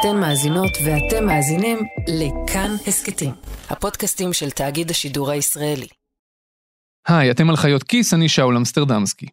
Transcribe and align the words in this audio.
אתן 0.00 0.16
מאזינות 0.20 0.70
ואתם 0.84 1.26
מאזינים 1.26 1.78
לכאן 2.08 2.70
הסכתים, 2.86 3.32
הפודקאסטים 3.70 4.32
של 4.32 4.50
תאגיד 4.50 4.90
השידור 4.90 5.30
הישראלי. 5.30 5.86
היי, 7.08 7.30
אתם 7.30 7.50
על 7.50 7.56
חיות 7.56 7.82
כיס, 7.82 8.14
אני 8.14 8.28
שאול 8.28 8.56
אמסטרדמסקי. 8.56 9.26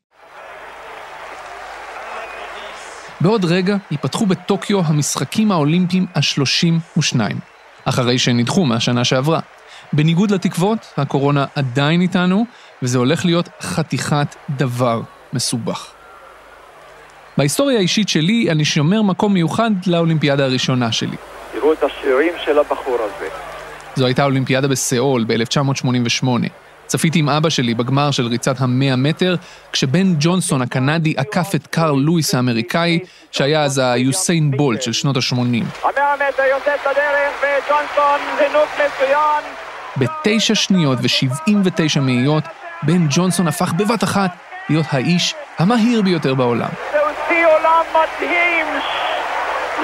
בעוד 3.22 3.46
רגע 3.46 3.78
ייפתחו 3.92 4.26
בטוקיו 4.26 4.80
המשחקים 4.86 5.52
האולימפיים 5.52 6.06
ה-32, 6.16 7.20
אחרי 7.86 8.20
שנדחו 8.20 8.66
מהשנה 8.66 9.04
שעברה. 9.04 9.40
בניגוד 9.94 10.32
לתקוות, 10.32 10.94
הקורונה 10.98 11.46
עדיין 11.56 12.02
איתנו, 12.02 12.46
וזה 12.82 12.98
הולך 12.98 13.26
להיות 13.26 13.50
חתיכת 13.62 14.36
דבר 14.50 15.02
מסובך. 15.34 15.95
בהיסטוריה 17.38 17.78
האישית 17.78 18.10
שלי, 18.10 18.48
אני 18.52 18.66
שומר 18.66 19.02
מקום 19.02 19.34
מיוחד 19.34 19.72
לאולימפיאדה 19.88 20.46
הראשונה 20.46 20.92
שלי. 20.92 21.18
תראו 21.54 21.74
את 21.74 21.84
השירים 21.84 22.34
של 22.46 22.60
הבחור 22.60 22.98
הזה. 23.00 23.28
זו 23.96 24.06
הייתה 24.06 24.24
אולימפיאדה 24.24 24.68
בסיאול 24.68 25.26
ב-1988. 25.28 26.28
צפיתי 26.86 27.20
עם 27.20 27.30
אבא 27.30 27.50
שלי 27.50 27.74
בגמר 27.74 28.12
של 28.12 28.28
ריצת 28.28 28.56
המאה 28.60 28.96
מטר, 28.96 29.36
כשבן 29.72 30.16
ג'ונסון 30.20 30.62
הקנדי 30.62 31.14
עקף 31.18 31.56
את 31.56 31.68
קארל 31.68 32.00
לואיס 32.00 32.36
האמריקאי, 32.36 33.00
שהיה 33.32 33.64
אז 33.64 33.82
היוסיין 33.84 34.52
בולט 34.52 34.82
של 34.82 34.94
שנות 34.94 35.18
ה-80. 35.18 35.36
המאה 35.36 36.16
מטר 36.16 36.44
יוצאת 36.44 36.80
לדרך, 36.92 37.32
וג'ונסון 37.42 38.20
זינוק 38.38 38.70
מצוין. 38.74 39.44
בתשע 39.98 40.56
שניות 40.56 40.98
ו-79 41.02 42.00
מאיות, 42.00 42.44
בן 42.84 43.08
ג'ונסון 43.10 43.48
הפך 43.48 43.74
בבת 43.74 44.04
אחת 44.04 44.32
להיות 44.70 44.86
האיש 44.90 45.36
המהיר 45.60 46.02
ביותר 46.02 46.34
בעולם. 46.34 46.70
שיא 47.28 47.46
עולם 47.46 47.84
מדהים. 47.92 48.66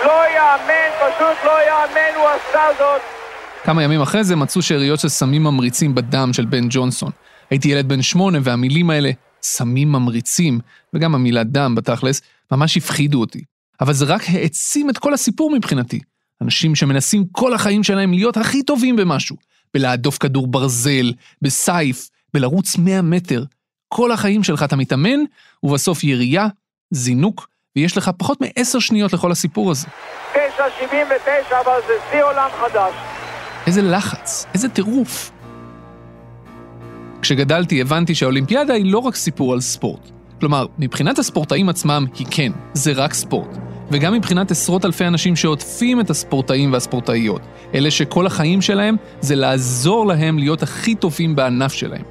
לא 0.06 0.22
יאמן, 0.36 0.90
פשוט 1.00 1.46
לא 1.46 1.58
יאמן, 1.68 2.16
הוא 2.16 2.28
עשה 2.30 2.68
זאת. 2.78 3.02
כמה 3.64 3.84
ימים 3.84 4.02
אחרי 4.02 4.24
זה 4.24 4.36
מצאו 4.36 4.62
שאריות 4.62 5.00
של 5.00 5.10
סמים 5.10 5.44
ממריצים 5.44 5.96
בדם 5.96 6.34
של 6.34 6.46
בן 6.46 6.68
ג'ונסון. 6.70 7.12
הייתי 7.50 7.68
ילד 7.68 7.88
בן 7.90 8.02
שמונה 8.02 8.40
והמילים 8.44 8.90
האלה, 8.90 9.12
סמים 9.42 9.92
ממריצים, 9.92 10.60
וגם 10.94 11.16
המילה 11.16 11.44
דם 11.44 11.76
בתכלס, 11.76 12.22
ממש 12.52 12.78
הפחידו 12.78 13.20
אותי. 13.20 13.44
אבל 13.82 13.94
זה 13.94 14.06
רק 14.06 14.22
העצים 14.28 14.90
את 14.90 14.98
כל 14.98 15.14
הסיפור 15.14 15.52
מבחינתי. 15.52 16.00
אנשים 16.42 16.76
שמנסים 16.76 17.24
כל 17.32 17.54
החיים 17.54 17.84
שלהם 17.84 18.14
להיות 18.14 18.38
הכי 18.38 18.64
טובים 18.64 18.96
במשהו. 18.96 19.36
בלהדוף 19.74 20.18
כדור 20.18 20.48
ברזל, 20.48 21.14
בסייף, 21.42 22.10
בלרוץ 22.34 22.78
100 22.78 23.02
מטר. 23.02 23.44
כל 23.88 24.12
החיים 24.12 24.44
שלך 24.44 24.64
אתה 24.64 24.76
מתאמן, 24.76 25.20
ובסוף 25.64 26.04
ירייה, 26.04 26.48
זינוק, 26.92 27.48
ויש 27.76 27.98
לך 27.98 28.12
פחות 28.18 28.38
מעשר 28.42 28.80
שניות 28.80 29.14
לכל 29.14 29.32
הסיפור 29.32 29.72
הזה. 29.72 29.88
9.79, 30.34 30.38
אבל 31.66 31.80
זה 31.88 31.94
שיא 32.12 32.24
עולם 32.24 32.50
חדש. 32.62 32.94
איזה 33.68 33.82
לחץ, 33.82 34.46
איזה 34.54 34.70
טירוף. 34.70 35.32
כשגדלתי 37.22 37.82
הבנתי 37.82 38.16
שהאולימפיאדה 38.16 38.74
היא 38.74 38.92
לא 38.92 38.98
רק 38.98 39.16
סיפור 39.16 39.54
על 39.54 39.62
ספורט. 39.62 40.10
כלומר, 40.40 40.66
מבחינת 40.80 41.20
הספורטאים 41.20 41.70
עצמם 41.70 42.06
היא 42.20 42.28
כן, 42.32 42.52
זה 42.74 42.92
רק 42.96 43.14
ספורט. 43.14 43.58
וגם 43.92 44.14
מבחינת 44.14 44.52
עשרות 44.52 44.86
אלפי 44.86 45.08
אנשים 45.08 45.36
שעוטפים 45.36 46.00
את 46.00 46.10
הספורטאים 46.10 46.74
והספורטאיות. 46.74 47.42
אלה 47.76 47.92
שכל 47.92 48.26
החיים 48.26 48.62
שלהם 48.62 48.96
זה 49.22 49.36
לעזור 49.36 50.08
להם 50.08 50.40
להיות 50.40 50.64
הכי 50.64 50.96
טובים 50.96 51.36
בענף 51.36 51.74
שלהם. 51.74 52.04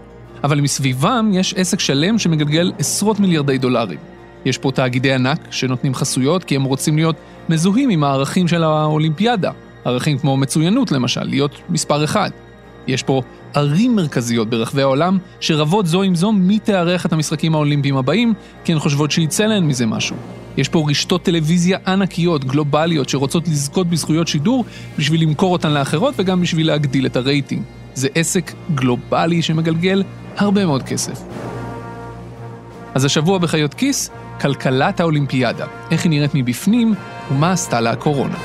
אבל 0.45 0.61
מסביבם 0.61 1.31
יש 1.33 1.55
עסק 1.55 1.81
שלם 1.81 2.19
שמגלגל 2.19 2.73
עשרות 2.79 3.21
מיליארדי 3.21 3.59
דולרים. 3.59 3.99
יש 4.45 4.59
פה 4.59 4.71
תאגידי 4.75 5.13
ענק 5.13 5.39
שנותנים 5.51 5.95
חסויות 5.95 6.45
כי 6.45 6.57
הם 6.57 6.65
רוצים 6.65 6.97
להיות 6.97 7.17
מזוהים 7.49 7.91
עם 7.91 8.05
הערכים 8.05 8.49
של 8.49 8.65
האולימפיאדה. 8.65 9.51
ערכים 9.85 10.19
כמו 10.19 10.37
מצוינות 10.37 10.93
למשל, 10.93 11.25
להיות 11.25 11.61
מספר 11.69 12.05
אחד. 12.05 12.31
יש 12.87 13.03
פה 13.03 13.23
ערים 13.55 13.97
מרכזיות 13.97 14.51
ברחבי 14.51 14.83
העולם 14.83 15.19
שרבות 15.41 15.87
זו 15.87 16.03
עם 16.03 16.15
זו 16.15 16.33
מי 16.33 16.59
תארח 16.59 17.07
את 17.07 17.13
המשחקים 17.13 17.55
האולימפיים 17.55 17.97
הבאים, 17.97 18.35
כי 18.65 18.73
הן 18.73 18.79
חושבות 18.79 19.11
שיצא 19.11 19.47
להן 19.47 19.65
מזה 19.65 19.87
משהו. 19.87 20.17
יש 20.57 20.69
פה 20.69 20.87
רשתות 20.89 21.23
טלוויזיה 21.23 21.79
ענקיות, 21.87 22.45
גלובליות, 22.45 23.09
שרוצות 23.09 23.49
לזכות 23.49 23.87
בזכויות 23.87 24.29
שידור 24.29 24.65
בשביל 24.99 25.23
למכור 25.23 25.53
אותן 25.53 25.71
לאחרות 25.71 26.15
וגם 26.17 26.41
בשביל 26.41 26.67
להגדיל 26.67 27.07
את 27.07 27.17
הרייטינג. 27.17 27.63
זה 27.95 28.09
עסק 28.15 28.53
גלובלי 28.75 29.43
שמגלגל 29.43 30.03
הרבה 30.37 30.67
מאוד 30.67 30.83
כסף. 30.83 31.23
אז 32.95 33.05
השבוע 33.05 33.39
בחיות 33.39 33.75
כיס, 33.75 34.11
כלכלת 34.41 35.01
האולימפיאדה, 35.01 35.67
איך 35.91 36.05
היא 36.05 36.11
נראית 36.11 36.31
מבפנים 36.35 36.95
ומה 37.31 37.53
עשתה 37.53 37.81
לה 37.81 37.91
הקורונה. 37.91 38.39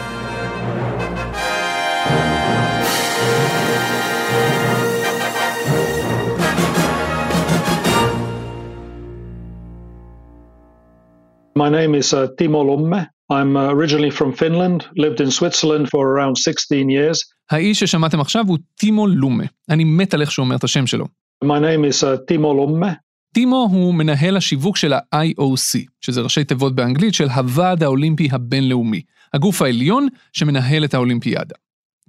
My 11.58 11.70
name 11.70 11.96
is 11.96 12.14
uh, 12.14 12.28
Timo 12.38 12.62
Lumme. 12.70 13.02
I'm 13.32 13.58
uh, 13.58 13.74
originally 13.76 14.12
from 14.12 14.34
Finland, 14.34 14.80
lived 14.98 15.20
in 15.22 15.32
Switzerland 15.32 15.90
for 15.90 16.04
around 16.14 16.36
16 16.38 16.90
years. 16.90 17.18
האיש 17.52 17.80
ששמעתם 17.80 18.20
עכשיו 18.20 18.46
הוא 18.48 18.58
טימו 18.76 19.08
לומה. 19.08 19.44
אני 19.70 19.84
מת 19.84 20.14
על 20.14 20.22
איך 20.22 20.32
שהוא 20.32 20.44
אומר 20.44 20.56
את 20.56 20.64
השם 20.64 20.88
שלו. 20.88 21.06
My 21.44 21.60
name 21.60 21.84
is 21.92 22.04
uh, 22.04 22.18
Timo 22.32 22.54
Lumme. 22.54 23.05
טימו 23.36 23.68
הוא 23.72 23.94
מנהל 23.94 24.38
השיווק 24.38 24.78
של 24.78 24.94
ה-IOC, 24.94 25.80
שזה 26.02 26.22
ראשי 26.22 26.44
תיבות 26.44 26.76
באנגלית 26.76 27.14
של 27.14 27.30
הוועד 27.30 27.84
האולימפי 27.84 28.30
הבינלאומי, 28.32 29.02
הגוף 29.34 29.62
העליון 29.62 30.08
שמנהל 30.34 30.86
את 30.86 30.94
האולימפיאדה. 30.94 31.56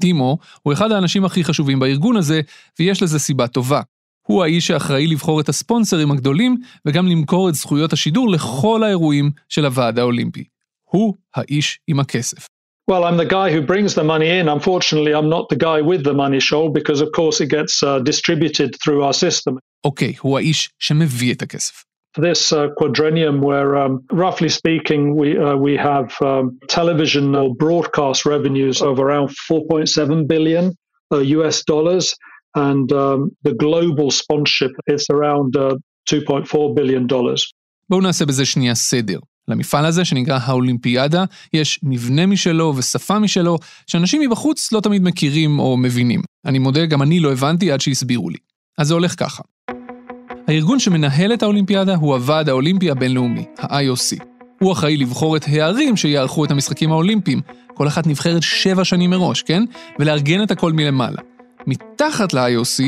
טימו 0.01 0.39
הוא 0.63 0.73
אחד 0.73 0.93
האנשים 0.93 1.25
הכי 1.25 1.45
חשובים 1.45 1.79
בארגון 1.79 2.17
הזה, 2.17 2.41
ויש 2.79 3.03
לזה 3.03 3.19
סיבה 3.19 3.47
טובה. 3.47 3.81
הוא 4.27 4.43
האיש 4.43 4.67
שאחראי 4.67 5.07
לבחור 5.07 5.41
את 5.41 5.49
הספונסרים 5.49 6.11
הגדולים, 6.11 6.57
וגם 6.87 7.07
למכור 7.07 7.49
את 7.49 7.55
זכויות 7.55 7.93
השידור 7.93 8.31
לכל 8.31 8.83
האירועים 8.83 9.31
של 9.49 9.65
הוועד 9.65 9.99
האולימפי. 9.99 10.45
הוא 10.85 11.15
האיש 11.35 11.79
עם 11.87 12.01
הכסף. 12.01 12.47
Well, 12.88 13.04
I'm 13.08 13.18
the 13.18 13.32
guy 13.38 13.48
who 13.54 13.62
brings 13.62 13.96
the 13.96 14.04
money 14.04 14.30
in. 14.40 14.50
Unfortunately, 14.50 15.14
I'm 15.14 15.30
not 15.30 15.50
the 15.50 15.56
guy 15.56 15.80
with 15.82 16.04
the 16.04 16.14
money, 16.14 16.40
Shoal, 16.40 16.70
because 16.70 17.00
of 17.06 17.09
course 17.20 17.40
it 17.40 17.48
gets 17.48 17.84
uh, 17.84 18.00
distributed 18.00 18.70
through 18.82 19.04
our 19.04 19.14
system. 19.14 19.58
אוקיי, 19.84 20.14
הוא 20.22 20.38
האיש 20.38 20.70
שמביא 20.80 21.34
את 21.34 21.42
הכסף. 21.42 21.84
For 22.18 22.22
this 22.22 22.52
uh, 22.52 22.68
quadrennium, 22.80 23.40
where 23.42 23.78
um, 23.78 23.94
roughly 24.12 24.50
speaking, 24.50 25.16
we 25.16 25.30
uh, 25.38 25.56
we 25.56 25.74
have 25.78 26.09
um, 26.22 26.59
television 26.68 27.36
or 27.36 27.56
broadcast 27.56 28.26
revenues 28.26 28.82
of 28.82 29.00
around 29.00 29.30
4.7 29.30 30.28
billion 30.28 30.66
uh, 31.14 31.20
US 31.38 31.64
dollars, 31.64 32.06
and 32.68 32.92
um, 32.92 33.20
the 33.48 33.54
global 33.54 34.12
sponsorship 34.12 34.74
is 34.96 35.04
around 35.16 35.56
uh, 35.56 35.76
2.4 36.09 36.76
billion 36.76 37.08
dollars. 37.08 37.42
בואו 37.90 38.02
נעשה 38.02 38.26
בזה 38.26 38.46
שנייה 38.46 38.76
סדר. 38.76 39.20
למפעל 39.49 39.84
הזה, 39.84 40.05
שנקרא 40.05 40.39
האולימפיאדה, 40.43 41.25
יש 41.53 41.81
מבנה 41.83 42.27
משלו 42.27 42.73
ושפה 42.77 43.19
משלו, 43.19 43.59
שאנשים 43.87 44.23
מבחוץ 44.23 44.73
לא 44.73 44.81
תמיד 44.81 45.03
מכירים 45.03 45.59
או 45.59 45.77
מבינים. 45.77 46.23
אני 46.47 46.59
מודה, 46.59 46.87
גם 46.87 47.03
אני 47.03 47.21
לא 47.21 47.33
הבנתי 47.33 47.73
עד 47.73 47.81
שהסבירו 47.81 48.31
לי. 48.31 48.39
אז 48.79 48.89
זה 48.89 48.95
הולך 48.95 49.15
ככה. 49.19 49.43
הארגון 50.49 50.79
שמנהל 50.79 51.34
את 51.34 51.43
האולימפיאדה 51.43 51.95
הוא 51.95 52.15
הוועד 52.15 52.49
האולימפי 52.49 52.91
הבינלאומי, 52.91 53.45
ה-IOC. 53.59 54.25
הוא 54.61 54.73
אחראי 54.73 54.97
לבחור 54.97 55.37
את 55.37 55.45
הערים 55.49 55.97
שיערכו 55.97 56.45
את 56.45 56.51
המשחקים 56.51 56.93
האולימפיים, 56.93 57.41
כל 57.75 57.89
אחת 57.89 58.07
נבחרת 58.07 58.43
שבע 58.43 58.84
שנים 58.84 59.11
מראש, 59.11 59.43
כן? 59.43 59.63
ולארגן 59.99 60.43
את 60.43 60.51
הכל 60.51 60.73
מלמעלה. 60.73 61.23
מתחת 61.67 62.33
ל-IOC 62.34 62.83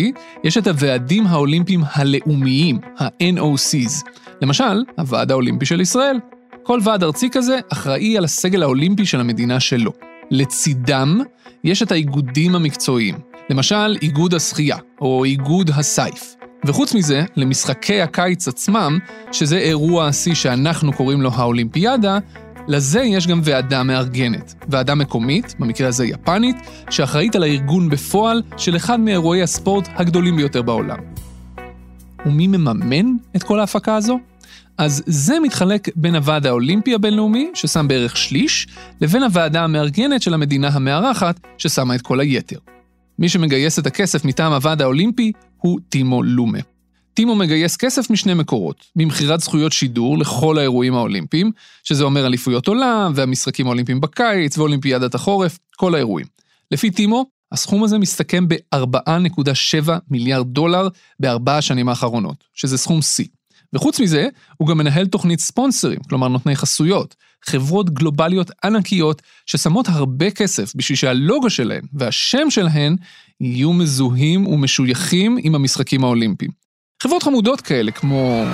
יש 0.45 0.59
את 0.59 0.67
הוועדים 0.67 1.27
האולימפיים 1.27 1.81
הלאומיים, 1.93 2.79
ה-NOCs. 2.99 4.09
למשל, 4.43 4.85
הוועד 4.99 5.31
האולימפי 5.31 5.67
של 5.67 5.81
ישראל. 5.81 6.19
כל 6.69 6.81
ועד 6.83 7.05
ארצי 7.05 7.31
כזה 7.31 7.59
אחראי 7.73 8.19
על 8.19 8.25
הסגל 8.25 8.63
האולימפי 8.63 9.07
של 9.07 9.21
המדינה 9.21 9.61
שלו. 9.61 9.93
לצידם 10.31 11.21
יש 11.65 11.83
את 11.83 11.93
האיגודים 11.93 12.55
המקצועיים, 12.55 13.15
למשל 13.51 13.97
איגוד 14.03 14.35
השחייה 14.35 14.77
או 15.01 15.25
איגוד 15.25 15.71
הסייף. 15.75 16.35
וחוץ 16.65 16.95
מזה, 16.95 17.25
למשחקי 17.37 18.01
הקיץ 18.01 18.49
עצמם, 18.49 18.99
שזה 19.33 19.59
אירוע 19.59 20.07
השיא 20.07 20.35
שאנחנו 20.35 20.93
קוראים 20.93 21.23
לו 21.23 21.31
האולימפיאדה, 21.35 22.19
לזה 22.67 23.03
יש 23.03 23.27
גם 23.27 23.41
ועדה 23.45 23.83
מארגנת. 23.83 24.55
ועדה 24.69 24.95
מקומית, 24.95 25.55
במקרה 25.59 25.89
הזה 25.89 26.07
יפנית, 26.07 26.57
שאחראית 26.91 27.37
על 27.37 27.43
הארגון 27.43 27.89
בפועל 27.89 28.43
של 28.57 28.77
אחד 28.77 29.01
מאירועי 29.01 29.43
הספורט 29.43 29.89
הגדולים 29.95 30.37
ביותר 30.37 30.63
בעולם. 30.63 30.99
ומי 32.27 32.47
מממן 32.47 33.07
את 33.37 33.43
כל 33.43 33.61
ההפקה 33.61 33.97
הזו? 33.97 34.19
אז 34.79 35.03
זה 35.07 35.41
מתחלק 35.41 35.89
בין 35.97 36.15
הוועד 36.15 36.47
האולימפי 36.47 36.95
הבינלאומי, 36.95 37.51
ששם 37.55 37.89
בערך 37.89 38.17
שליש, 38.17 38.67
לבין 39.01 39.23
הוועדה 39.23 39.65
המארגנת 39.65 40.23
של 40.23 40.35
המדינה 40.35 40.69
המארחת, 40.69 41.41
ששמה 41.59 41.95
את 41.95 42.03
כל 42.03 42.21
היתר. 42.21 42.59
מי 43.19 43.29
שמגייס 43.29 43.79
את 43.79 43.87
הכסף 43.87 44.25
מטעם 44.25 44.53
הוועד 44.53 44.83
האולימפי 44.83 45.33
הוא 45.57 45.81
טימו 45.89 46.23
לומה. 46.23 46.59
טימו 47.15 47.37
מגייס 47.37 47.77
כסף 47.77 48.11
משני 48.11 48.35
מקורות, 48.35 48.85
ממכירת 48.97 49.41
זכויות 49.41 49.73
שידור 49.73 50.19
לכל 50.19 50.59
האירועים 50.59 50.95
האולימפיים, 50.95 51.53
שזה 51.85 52.05
אומר 52.05 52.27
אליפויות 52.27 52.69
עולם, 52.69 53.13
והמשחקים 53.15 53.67
האולימפיים 53.67 54.01
בקיץ, 54.01 54.59
ואולימפיאדת 54.59 55.15
החורף, 55.15 55.59
כל 55.77 55.95
האירועים. 55.95 56.27
לפי 56.71 56.91
טימו, 56.91 57.27
הסכום 57.53 57.85
הזה 57.85 57.99
מסתכם 57.99 58.49
ב-4.7 58.49 59.91
מיליארד 60.11 60.47
דולר 60.47 60.89
בארבע 61.21 61.57
השנים 61.57 61.89
האחרונות, 61.89 62.45
שזה 62.55 62.79
סכום 62.79 63.03
שיא. 63.03 63.27
וחוץ 63.73 64.01
מזה, 64.01 64.29
הוא 64.57 64.69
גם 64.69 64.79
מנהל 64.79 65.07
תוכנית 65.07 65.41
ספונסרים, 65.41 65.99
כלומר 66.09 66.29
נותני 66.29 66.57
חסויות, 66.57 67.15
חברות 67.45 67.91
גלובליות 67.91 68.51
ענקיות 68.65 69.23
ששמות 69.47 69.89
הרבה 69.89 70.31
כסף 70.31 70.73
בשביל 70.77 70.97
שהלוגו 70.97 71.51
שלהן 71.51 71.83
והשם 71.93 72.51
שלהן 72.51 72.97
יהיו 73.41 73.73
מזוהים 73.73 74.47
ומשויכים 74.47 75.39
עם 75.43 75.55
המשחקים 75.55 76.05
האולימפיים. 76.05 76.51
חברות 77.03 77.23
חמודות 77.23 77.61
כאלה 77.61 77.93
כמו... 77.93 78.45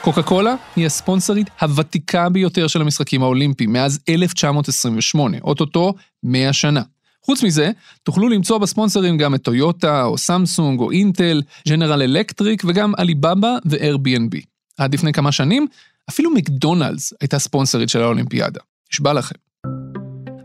קוקה 0.00 0.22
קולה 0.22 0.54
היא 0.76 0.86
הספונסרית 0.86 1.50
הוותיקה 1.60 2.28
ביותר 2.28 2.66
של 2.66 2.80
המשחקים 2.80 3.22
האולימפיים 3.22 3.72
מאז 3.72 4.00
1928, 4.08 5.36
אוטוטו 5.42 5.94
100 6.22 6.52
שנה. 6.52 6.82
חוץ 7.26 7.42
מזה, 7.42 7.70
תוכלו 8.02 8.28
למצוא 8.28 8.58
בספונסרים 8.58 9.18
גם 9.18 9.34
את 9.34 9.42
טויוטה, 9.42 10.04
או 10.04 10.18
סמסונג, 10.18 10.80
או 10.80 10.90
אינטל, 10.90 11.42
ג'נרל 11.68 12.02
אלקטריק, 12.02 12.62
וגם 12.66 12.92
עליבאבא 12.96 13.56
ו-Airbnb. 13.66 14.38
עד 14.78 14.94
לפני 14.94 15.12
כמה 15.12 15.32
שנים, 15.32 15.66
אפילו 16.10 16.30
מקדונלדס 16.30 17.12
הייתה 17.20 17.38
ספונסרית 17.38 17.88
של 17.88 18.02
האולימפיאדה. 18.02 18.60
נשבע 18.92 19.12
לכם. 19.12 19.34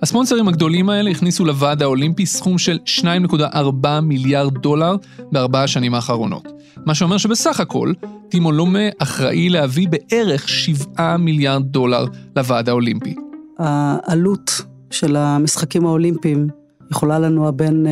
הספונסרים 0.01 0.47
הגדולים 0.47 0.89
האלה 0.89 1.11
הכניסו 1.11 1.45
לוועד 1.45 1.81
האולימפי 1.81 2.25
סכום 2.25 2.57
של 2.57 2.79
2.4 3.01 3.87
מיליארד 4.01 4.53
דולר 4.53 4.95
בארבע 5.31 5.63
השנים 5.63 5.93
האחרונות. 5.93 6.47
מה 6.85 6.95
שאומר 6.95 7.17
שבסך 7.17 7.59
הכל, 7.59 7.93
טימו 8.29 8.51
לומה 8.51 8.89
אחראי 8.99 9.49
להביא 9.49 9.87
בערך 9.89 10.49
7 10.49 11.17
מיליארד 11.17 11.63
דולר 11.63 12.05
לוועד 12.35 12.69
האולימפי. 12.69 13.15
העלות 13.59 14.61
של 14.91 15.15
המשחקים 15.15 15.85
האולימפיים 15.85 16.47
יכולה 16.91 17.19
לנוע 17.19 17.51
בין 17.51 17.87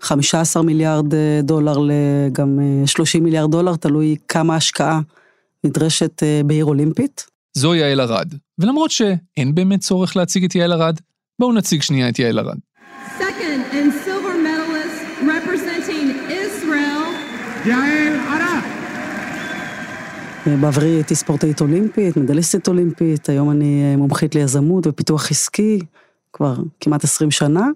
15 0.00 0.62
אה, 0.62 0.66
מיליארד 0.66 1.14
אה, 1.14 1.40
דולר 1.42 1.78
לגם 1.78 2.58
30 2.86 3.20
אה, 3.20 3.24
מיליארד 3.24 3.50
דולר, 3.50 3.76
תלוי 3.76 4.16
כמה 4.28 4.56
השקעה 4.56 5.00
נדרשת 5.64 6.22
בעיר 6.46 6.64
אולימפית. 6.64 7.26
זו 7.54 7.74
יעל 7.74 8.00
ארד, 8.00 8.34
ולמרות 8.58 8.90
שאין 8.90 9.54
באמת 9.54 9.80
צורך 9.80 10.16
להציג 10.16 10.44
את 10.44 10.54
יעל 10.54 10.72
ארד, 10.72 10.96
בואו 11.38 11.52
נציג 11.52 11.82
שנייה 11.82 12.08
את 12.08 12.18
יעל 12.18 12.38
ארד. 12.38 12.58
בעברי 20.60 20.88
הייתי 20.88 21.14
ספורטאית 21.14 21.60
אולימפית, 21.60 22.16
מדליסטית 22.16 22.68
אולימפית, 22.68 23.28
היום 23.28 23.50
אני 23.50 23.96
מומחית 23.96 24.34
ליזמות 24.34 24.86
ופיתוח 24.86 25.30
עסקי, 25.30 25.78
כבר 26.32 26.54
כמעט 26.80 27.04
20 27.04 27.30
שנה. 27.30 27.66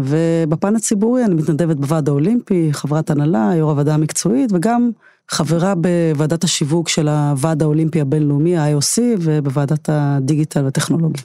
ובפן 0.00 0.76
הציבורי 0.76 1.24
אני 1.24 1.34
מתנדבת 1.34 1.76
בוועד 1.76 2.08
האולימפי, 2.08 2.68
חברת 2.72 3.10
הנהלה, 3.10 3.50
יו"ר 3.56 3.70
הוועדה 3.70 3.94
המקצועית, 3.94 4.52
וגם 4.52 4.90
חברה 5.30 5.74
בוועדת 5.74 6.44
השיווק 6.44 6.88
של 6.88 7.08
הוועד 7.08 7.62
האולימפי 7.62 8.00
הבינלאומי, 8.00 8.56
ה-IOC, 8.56 8.98
ובוועדת 9.20 9.88
הדיגיטל 9.92 10.64
והטכנולוגיה. 10.64 11.22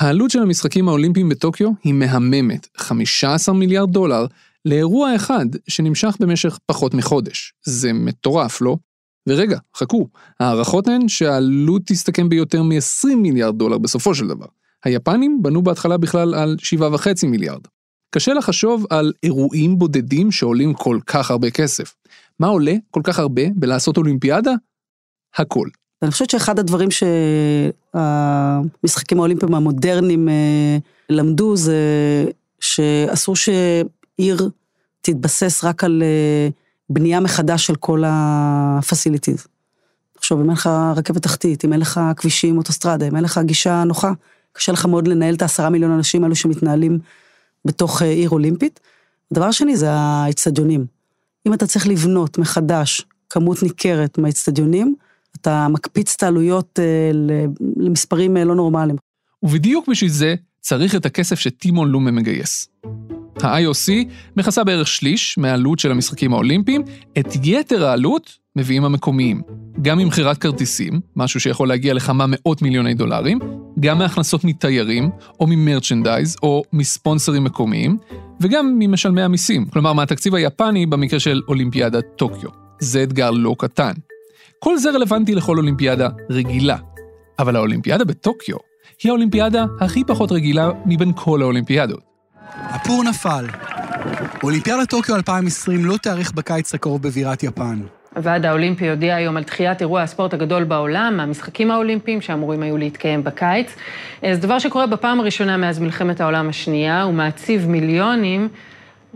העלות 0.00 0.30
של 0.30 0.42
המשחקים 0.42 0.88
האולימפיים 0.88 1.28
בטוקיו 1.28 1.70
היא 1.84 1.94
מהממת, 1.94 2.66
15 2.76 3.54
מיליארד 3.54 3.92
דולר, 3.92 4.26
לאירוע 4.64 5.16
אחד 5.16 5.46
שנמשך 5.68 6.16
במשך 6.20 6.58
פחות 6.66 6.94
מחודש. 6.94 7.54
זה 7.64 7.92
מטורף, 7.92 8.60
לא? 8.60 8.76
ורגע, 9.28 9.58
חכו, 9.76 10.08
ההערכות 10.40 10.88
הן 10.88 11.08
שהעלות 11.08 11.82
תסתכם 11.86 12.28
ביותר 12.28 12.62
מ-20 12.62 13.16
מיליארד 13.16 13.58
דולר 13.58 13.78
בסופו 13.78 14.14
של 14.14 14.26
דבר. 14.28 14.46
היפנים 14.84 15.42
בנו 15.42 15.62
בהתחלה 15.62 15.96
בכלל 15.96 16.34
על 16.34 16.56
7.5 16.78 17.26
מיליארד. 17.26 17.60
קשה 18.10 18.34
לחשוב 18.34 18.86
על 18.90 19.12
אירועים 19.22 19.78
בודדים 19.78 20.32
שעולים 20.32 20.74
כל 20.74 20.98
כך 21.06 21.30
הרבה 21.30 21.50
כסף. 21.50 21.94
מה 22.40 22.46
עולה 22.46 22.74
כל 22.90 23.00
כך 23.04 23.18
הרבה 23.18 23.42
בלעשות 23.54 23.96
אולימפיאדה? 23.96 24.52
הכל. 25.36 25.68
אני 26.02 26.10
חושבת 26.10 26.30
שאחד 26.30 26.58
הדברים 26.58 26.88
שהמשחקים 27.94 29.18
האולימפיים 29.18 29.54
המודרניים 29.54 30.28
אה, 30.28 30.78
למדו 31.10 31.56
זה 31.56 31.76
שאסור 32.60 33.36
שעיר 33.36 34.50
תתבסס 35.00 35.64
רק 35.64 35.84
על 35.84 36.02
אה, 36.02 36.48
בנייה 36.90 37.20
מחדש 37.20 37.66
של 37.66 37.74
כל 37.74 38.02
הפסיליטיז. 38.06 39.46
תחשוב, 40.12 40.40
אם 40.40 40.44
אין 40.44 40.52
לך 40.52 40.70
רכבת 40.96 41.22
תחתית, 41.22 41.64
אם 41.64 41.72
אין 41.72 41.80
לך 41.80 42.00
כבישים, 42.16 42.58
אוטוסטרדה, 42.58 43.08
אם 43.08 43.16
אין 43.16 43.24
לך 43.24 43.40
גישה 43.44 43.84
נוחה, 43.84 44.12
קשה 44.52 44.72
לך 44.72 44.86
מאוד 44.86 45.08
לנהל 45.08 45.34
את 45.34 45.42
העשרה 45.42 45.70
מיליון 45.70 45.90
אנשים 45.90 46.24
האלו 46.24 46.36
שמתנהלים 46.36 46.98
בתוך 47.64 48.02
אה, 48.02 48.06
עיר 48.10 48.30
אולימפית. 48.30 48.80
הדבר 49.32 49.44
השני 49.44 49.76
זה 49.76 49.90
האצטדיונים. 49.90 50.86
אם 51.46 51.54
אתה 51.54 51.66
צריך 51.66 51.86
לבנות 51.86 52.38
מחדש 52.38 53.06
כמות 53.30 53.62
ניכרת 53.62 54.18
מהאצטדיונים, 54.18 54.94
אתה 55.40 55.68
מקפיץ 55.68 56.14
את 56.16 56.22
העלויות 56.22 56.78
אה, 56.78 57.10
למספרים 57.76 58.36
אה, 58.36 58.44
לא 58.44 58.54
נורמליים. 58.54 58.96
ובדיוק 59.42 59.88
בשביל 59.88 60.10
זה 60.10 60.34
צריך 60.60 60.94
את 60.94 61.06
הכסף 61.06 61.38
שטימון 61.38 61.88
לומה 61.88 62.10
מגייס. 62.10 62.68
ה-IOC 63.42 63.92
מכסה 64.36 64.64
בערך 64.64 64.88
שליש 64.88 65.38
מהעלות 65.38 65.78
של 65.78 65.90
המשחקים 65.90 66.32
האולימפיים, 66.32 66.82
את 67.18 67.26
יתר 67.42 67.84
העלות 67.84 68.38
מביאים 68.58 68.84
המקומיים. 68.84 69.42
גם 69.82 69.98
ממכירת 69.98 70.38
כרטיסים, 70.38 71.00
משהו 71.16 71.40
שיכול 71.40 71.68
להגיע 71.68 71.94
לכמה 71.94 72.24
מאות 72.28 72.62
מיליוני 72.62 72.94
דולרים, 72.94 73.38
גם 73.80 73.98
מהכנסות 73.98 74.44
מתיירים, 74.44 75.10
או 75.40 75.46
מ 75.46 75.53
merchandise, 75.53 76.36
או 76.42 76.62
מספונסרים 76.72 77.44
מקומיים, 77.44 77.96
וגם 78.40 78.76
ממשלמי 78.78 79.22
המיסים, 79.22 79.66
כלומר 79.66 79.92
מהתקציב 79.92 80.34
היפני 80.34 80.86
במקרה 80.86 81.20
של 81.20 81.42
אולימפיאדת 81.48 82.04
טוקיו. 82.16 82.50
זה 82.80 83.02
אתגר 83.02 83.30
לא 83.30 83.54
קטן. 83.58 83.92
כל 84.58 84.78
זה 84.78 84.90
רלוונטי 84.90 85.34
לכל 85.34 85.58
אולימפיאדה 85.58 86.08
רגילה, 86.30 86.76
אבל 87.38 87.56
האולימפיאדה 87.56 88.04
בטוקיו 88.04 88.56
היא 89.02 89.10
האולימפיאדה 89.10 89.64
הכי 89.80 90.04
פחות 90.04 90.32
רגילה 90.32 90.70
מבין 90.86 91.12
כל 91.16 91.42
האולימפיאדות. 91.42 92.00
הפור 92.52 93.04
נפל. 93.04 93.46
אולימפיאדת 94.42 94.90
טוקיו 94.90 95.16
2020 95.16 95.84
לא 95.84 95.96
תיערך 95.96 96.32
בקיץ 96.32 96.74
הקרוב 96.74 97.02
בבירת 97.02 97.42
יפן. 97.42 97.80
הוועד 98.18 98.46
האולימפי 98.46 98.90
הודיע 98.90 99.16
היום 99.16 99.36
על 99.36 99.42
דחיית 99.42 99.80
אירוע 99.80 100.02
הספורט 100.02 100.34
הגדול 100.34 100.64
בעולם, 100.64 101.20
המשחקים 101.20 101.70
האולימפיים 101.70 102.20
שאמורים 102.20 102.62
היו 102.62 102.76
להתקיים 102.76 103.24
בקיץ. 103.24 103.76
זה 104.22 104.40
דבר 104.40 104.58
שקורה 104.58 104.86
בפעם 104.86 105.20
הראשונה 105.20 105.56
מאז 105.56 105.78
מלחמת 105.78 106.20
העולם 106.20 106.48
השנייה, 106.48 107.06
ומעציב 107.06 107.66
מיליונים, 107.68 108.48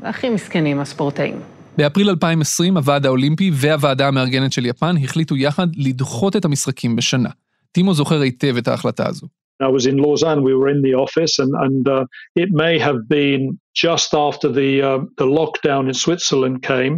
והכי 0.03 0.29
מסכנים 0.29 0.81
הספורטאים. 0.81 1.41
באפריל 1.79 2.09
2020 2.09 2.77
הוועד 2.77 3.07
האולימפי 3.07 3.51
והוועדה 3.55 4.09
המארגנת 4.09 4.53
של 4.53 4.67
יפן 4.67 4.95
החליטו 5.05 5.37
יחד 5.37 5.67
לדחות 5.77 6.37
את 6.37 6.45
המשחקים 6.45 6.97
בשנה. 6.97 7.29
טימו 7.73 7.95
זוכר 7.95 8.21
היטב 8.21 8.57
את 8.57 8.69
ההחלטה 8.69 9.09
הזו. 9.09 9.27
I 9.63 9.69
was 9.69 9.87
in 9.87 9.97
Lausanne. 10.05 10.43
We 10.43 10.55
were 10.59 10.71
in 10.75 10.83
the 10.89 10.95
office, 11.07 11.35
and 11.43 11.53
and 11.65 11.83
uh, 11.89 12.05
it 12.43 12.51
may 12.65 12.75
have 12.89 13.01
been 13.17 13.43
just 13.85 14.11
after 14.27 14.49
the 14.61 14.71
uh, 14.91 14.99
the 15.21 15.29
lockdown 15.41 15.83
in 15.91 15.95
Switzerland 16.05 16.57
came. 16.73 16.95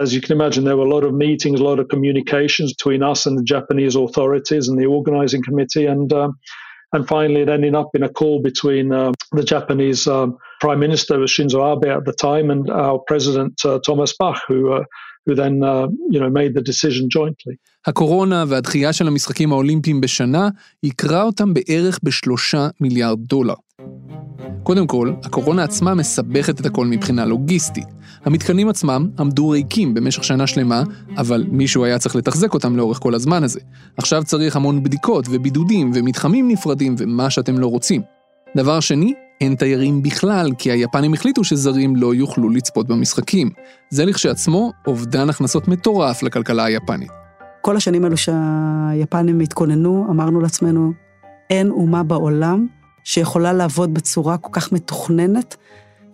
As 0.00 0.14
you 0.14 0.20
can 0.20 0.32
imagine, 0.32 0.64
there 0.64 0.76
were 0.76 0.84
a 0.84 0.94
lot 0.96 1.04
of 1.04 1.14
meetings, 1.14 1.58
a 1.60 1.64
lot 1.64 1.78
of 1.78 1.88
communications 1.88 2.74
between 2.74 3.02
us 3.02 3.26
and 3.26 3.38
the 3.38 3.42
Japanese 3.42 3.96
authorities 3.96 4.68
and 4.68 4.78
the 4.78 4.86
organizing 4.86 5.42
committee, 5.42 5.86
and 5.86 6.12
um, 6.12 6.38
and 6.92 7.08
finally 7.08 7.40
it 7.42 7.48
ended 7.48 7.74
up 7.74 7.90
in 7.94 8.02
a 8.02 8.08
call 8.08 8.42
between 8.42 8.92
uh, 8.92 9.12
the 9.32 9.42
Japanese 9.42 10.06
um, 10.06 10.36
Prime 10.60 10.80
Minister 10.80 11.16
Shinzo 11.34 11.60
Abe 11.72 11.88
at 11.98 12.04
the 12.04 12.12
time 12.12 12.50
and 12.50 12.68
our 12.70 12.98
President 12.98 13.54
uh, 13.64 13.78
Thomas 13.86 14.14
Bach, 14.18 14.38
who 14.48 14.72
uh, 14.72 14.84
who 15.24 15.34
then 15.34 15.62
uh, 15.62 15.88
you 16.10 16.20
know 16.20 16.30
made 16.30 16.54
the 16.54 16.62
decision 16.62 17.08
jointly. 17.10 17.56
הקורונה 17.86 18.44
והדחייה 18.48 18.92
של 18.92 19.06
המשחקים 19.06 19.52
האולימפיים 19.52 20.00
בשנה 20.00 20.48
יקרה 20.82 21.22
אותם 21.22 21.54
בערך 21.54 21.98
בשלושה 22.02 22.68
מיליארד 22.80 23.18
דולר. 23.18 23.54
קודם 24.62 24.86
כל, 24.86 25.12
הקורונה 25.24 25.64
עצמה 25.64 25.94
מסבכת 25.94 26.60
את 26.60 26.66
הכל 26.66 26.86
מבחינה 26.86 27.24
לוגיסטית. 27.24 27.95
המתקנים 28.26 28.68
עצמם 28.68 29.08
עמדו 29.18 29.48
ריקים 29.48 29.94
במשך 29.94 30.24
שנה 30.24 30.46
שלמה, 30.46 30.82
אבל 31.16 31.44
מישהו 31.50 31.84
היה 31.84 31.98
צריך 31.98 32.16
לתחזק 32.16 32.54
אותם 32.54 32.76
לאורך 32.76 32.98
כל 32.98 33.14
הזמן 33.14 33.44
הזה. 33.44 33.60
עכשיו 33.96 34.24
צריך 34.24 34.56
המון 34.56 34.82
בדיקות 34.82 35.26
ובידודים 35.30 35.90
ומתחמים 35.94 36.48
נפרדים 36.48 36.94
ומה 36.98 37.30
שאתם 37.30 37.58
לא 37.58 37.66
רוצים. 37.66 38.02
דבר 38.56 38.80
שני, 38.80 39.14
אין 39.40 39.54
תיירים 39.54 40.02
בכלל, 40.02 40.50
כי 40.58 40.70
היפנים 40.70 41.14
החליטו 41.14 41.44
שזרים 41.44 41.96
לא 41.96 42.14
יוכלו 42.14 42.50
לצפות 42.50 42.86
במשחקים. 42.88 43.50
זה 43.90 44.04
לכשעצמו 44.04 44.72
אובדן 44.86 45.30
הכנסות 45.30 45.68
מטורף 45.68 46.22
לכלכלה 46.22 46.64
היפנית. 46.64 47.10
כל 47.60 47.76
השנים 47.76 48.04
האלו 48.04 48.16
שהיפנים 48.16 49.40
התכוננו, 49.40 50.06
אמרנו 50.10 50.40
לעצמנו, 50.40 50.92
אין 51.50 51.70
אומה 51.70 52.02
בעולם 52.02 52.66
שיכולה 53.04 53.52
לעבוד 53.52 53.94
בצורה 53.94 54.38
כל 54.38 54.50
כך 54.52 54.72
מתוכננת 54.72 55.56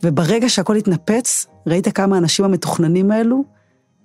וברגע 0.02 0.48
שהכל 0.48 0.76
התנפץ, 0.76 1.46
ראית 1.66 1.88
כמה 1.88 2.16
האנשים 2.16 2.44
המתוכננים 2.44 3.10
האלו, 3.10 3.44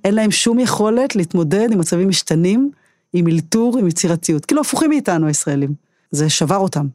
אין 0.03 0.15
להם 0.15 0.31
שום 0.31 0.59
יכולת 0.59 1.15
להתמודד 1.15 1.67
עם 1.71 1.79
מצבים 1.79 2.09
משתנים, 2.09 2.71
עם 3.13 3.27
אלתור, 3.27 3.77
עם 3.77 3.87
יצירתיות. 3.87 4.45
כאילו 4.45 4.61
הפוכים 4.61 4.89
מאיתנו, 4.89 5.27
הישראלים. 5.27 5.73
זה 6.11 6.29
שבר 6.29 6.57
אותם. 6.57 6.87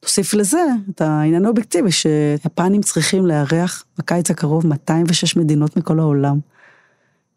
תוסיף 0.00 0.34
לזה 0.34 0.62
את 0.90 1.00
העניין 1.00 1.44
האובייקטיבי, 1.44 1.92
שיפנים 1.92 2.82
צריכים 2.82 3.26
לארח 3.26 3.84
בקיץ 3.98 4.30
הקרוב 4.30 4.66
206 4.66 5.36
מדינות 5.36 5.76
מכל 5.76 6.00
העולם. 6.00 6.38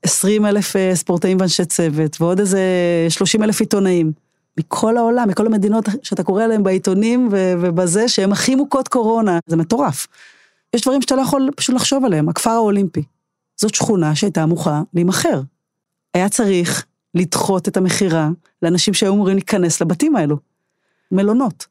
20 0.03 0.45
אלף 0.45 0.75
אה, 0.75 0.95
ספורטאים 0.95 1.37
ואנשי 1.39 1.65
צוות, 1.65 2.21
ועוד 2.21 2.39
איזה 2.39 2.61
30 3.09 3.43
אלף 3.43 3.59
עיתונאים. 3.59 4.11
מכל 4.57 4.97
העולם, 4.97 5.29
מכל 5.29 5.45
המדינות 5.45 5.85
שאתה 6.03 6.23
קורא 6.23 6.43
עליהן 6.43 6.63
בעיתונים 6.63 7.29
ובזה, 7.31 8.07
שהן 8.07 8.31
הכי 8.31 8.55
מוכות 8.55 8.87
קורונה. 8.87 9.39
זה 9.47 9.55
מטורף. 9.55 10.07
יש 10.73 10.81
דברים 10.81 11.01
שאתה 11.01 11.15
לא 11.15 11.21
יכול 11.21 11.49
פשוט 11.55 11.75
לחשוב 11.75 12.05
עליהם. 12.05 12.29
הכפר 12.29 12.49
האולימפי. 12.49 13.03
זאת 13.57 13.75
שכונה 13.75 14.15
שהייתה 14.15 14.43
אמוכה 14.43 14.81
להימכר. 14.93 15.41
היה 16.13 16.29
צריך 16.29 16.85
לדחות 17.15 17.67
את 17.67 17.77
המכירה 17.77 18.29
לאנשים 18.61 18.93
שהיו 18.93 19.13
אמורים 19.13 19.35
להיכנס 19.35 19.81
לבתים 19.81 20.15
האלו. 20.15 20.37
מלונות. 21.11 21.65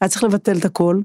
היה 0.00 0.08
צריך 0.08 0.24
לבטל 0.24 0.58
את 0.58 0.64
הכל, 0.64 1.00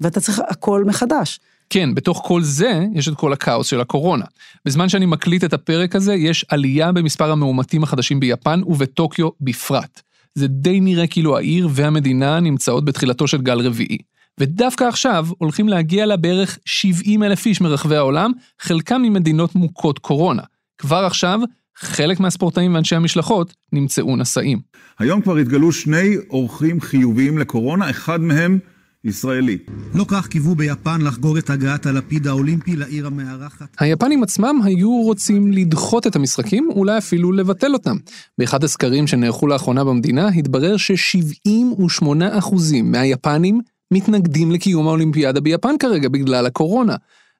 ואתה 0.00 0.20
צריך 0.20 0.40
הכל 0.48 0.84
מחדש. 0.84 1.40
כן, 1.70 1.94
בתוך 1.94 2.22
כל 2.26 2.42
זה 2.42 2.84
יש 2.94 3.08
את 3.08 3.14
כל 3.14 3.32
הכאוס 3.32 3.66
של 3.66 3.80
הקורונה. 3.80 4.24
בזמן 4.64 4.88
שאני 4.88 5.06
מקליט 5.06 5.44
את 5.44 5.52
הפרק 5.52 5.96
הזה, 5.96 6.14
יש 6.14 6.44
עלייה 6.48 6.92
במספר 6.92 7.30
המאומתים 7.30 7.82
החדשים 7.82 8.20
ביפן 8.20 8.60
ובטוקיו 8.66 9.28
בפרט. 9.40 10.00
זה 10.34 10.46
די 10.46 10.80
נראה 10.80 11.06
כאילו 11.06 11.36
העיר 11.36 11.68
והמדינה 11.70 12.40
נמצאות 12.40 12.84
בתחילתו 12.84 13.26
של 13.26 13.42
גל 13.42 13.60
רביעי. 13.60 13.98
ודווקא 14.40 14.84
עכשיו 14.84 15.26
הולכים 15.38 15.68
להגיע 15.68 16.06
לה 16.06 16.16
בערך 16.16 16.58
70 16.64 17.22
אלף 17.22 17.46
איש 17.46 17.60
מרחבי 17.60 17.96
העולם, 17.96 18.32
חלקם 18.60 19.02
ממדינות 19.02 19.54
מוכות 19.54 19.98
קורונה. 19.98 20.42
כבר 20.78 21.04
עכשיו, 21.04 21.40
חלק 21.76 22.20
מהספורטאים 22.20 22.74
ואנשי 22.74 22.96
המשלחות 22.96 23.54
נמצאו 23.72 24.16
נשאים. 24.16 24.60
היום 24.98 25.20
כבר 25.20 25.36
התגלו 25.36 25.72
שני 25.72 26.16
אורחים 26.30 26.80
חיוביים 26.80 27.38
לקורונה, 27.38 27.90
אחד 27.90 28.20
מהם 28.20 28.58
ישראלי. 29.04 29.58
לא 29.94 30.04
כך 30.08 30.26
קיוו 30.26 30.54
ביפן 30.54 31.00
לחגוג 31.00 31.36
את 31.36 31.50
הגעת 31.50 31.86
הלפיד 31.86 32.26
האולימפי 32.26 32.76
לעיר 32.76 33.06
המארחת. 33.06 33.76
היפנים 33.78 34.22
עצמם 34.22 34.60
היו 34.64 35.02
רוצים 35.02 35.52
לדחות 35.52 36.06
את 36.06 36.16
המשחקים, 36.16 36.68
אולי 36.70 36.98
אפילו 36.98 37.32
לבטל 37.32 37.72
אותם. 37.72 37.96
באחד 38.38 38.64
הסקרים 38.64 39.06
שנערכו 39.06 39.46
לאחרונה 39.46 39.84
במדינה, 39.84 40.28
התברר 40.28 40.76
ש-78% 40.76 42.54
מהיפנים 42.82 43.60
מתנגדים 43.90 44.50
לקיום 44.50 44.86
האולימפיאדה 44.88 45.40
ביפן 45.40 45.74
כרגע 45.78 46.08
בגלל 46.08 46.46
הקורונה. 46.46 46.96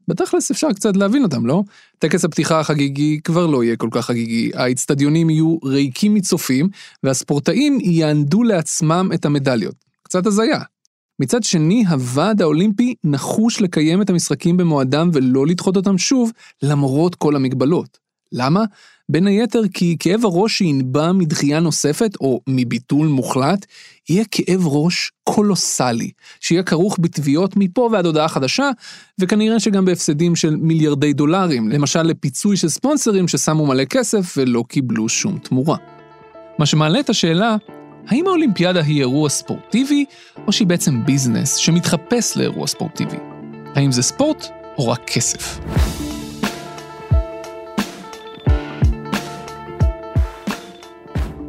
בתכלס 0.08 0.50
אפשר 0.50 0.72
קצת 0.72 0.96
להבין 0.96 1.22
אותם, 1.22 1.46
לא? 1.46 1.62
טקס 1.98 2.24
הפתיחה 2.24 2.60
החגיגי 2.60 3.20
כבר 3.24 3.46
לא 3.46 3.64
יהיה 3.64 3.76
כל 3.76 3.88
כך 3.90 4.06
חגיגי, 4.06 4.50
האצטדיונים 4.54 5.30
יהיו 5.30 5.56
ריקים 5.64 6.14
מצופים, 6.14 6.68
והספורטאים 7.02 7.78
יענדו 7.80 8.42
לעצמם 8.42 9.10
את 9.14 9.24
המדליות. 9.24 9.74
קצת 10.02 10.26
הזיה. 10.26 10.60
מצד 11.20 11.42
שני, 11.42 11.84
הוועד 11.86 12.42
האולימפי 12.42 12.94
נחוש 13.04 13.60
לקיים 13.60 14.02
את 14.02 14.10
המשחקים 14.10 14.56
במועדם 14.56 15.10
ולא 15.12 15.46
לדחות 15.46 15.76
אותם 15.76 15.98
שוב, 15.98 16.32
למרות 16.62 17.14
כל 17.14 17.36
המגבלות. 17.36 17.98
למה? 18.32 18.64
בין 19.10 19.26
היתר 19.26 19.62
כי 19.74 19.96
כאב 19.98 20.24
הראש 20.24 20.58
שינבע 20.58 21.12
מדחייה 21.12 21.60
נוספת, 21.60 22.16
או 22.20 22.40
מביטול 22.46 23.08
מוחלט, 23.08 23.66
יהיה 24.08 24.24
כאב 24.30 24.66
ראש 24.66 25.10
קולוסלי, 25.24 26.10
שיהיה 26.40 26.62
כרוך 26.62 26.96
בתביעות 27.00 27.56
מפה 27.56 27.88
ועד 27.92 28.06
הודעה 28.06 28.28
חדשה, 28.28 28.70
וכנראה 29.18 29.60
שגם 29.60 29.84
בהפסדים 29.84 30.36
של 30.36 30.56
מיליארדי 30.56 31.12
דולרים, 31.12 31.68
למשל 31.68 32.02
לפיצוי 32.02 32.56
של 32.56 32.68
ספונסרים 32.68 33.28
ששמו 33.28 33.66
מלא 33.66 33.84
כסף 33.84 34.34
ולא 34.36 34.64
קיבלו 34.68 35.08
שום 35.08 35.38
תמורה. 35.38 35.76
מה 36.58 36.66
שמעלה 36.66 37.00
את 37.00 37.10
השאלה, 37.10 37.56
האם 38.06 38.26
האולימפיאדה 38.26 38.82
היא 38.82 39.00
אירוע 39.00 39.28
ספורטיבי, 39.28 40.04
או 40.46 40.52
שהיא 40.52 40.66
בעצם 40.66 41.04
ביזנס 41.04 41.56
שמתחפש 41.56 42.36
לאירוע 42.36 42.66
ספורטיבי? 42.66 43.16
האם 43.74 43.92
זה 43.92 44.02
ספורט 44.02 44.46
או 44.78 44.88
רק 44.88 45.04
כסף? 45.06 45.60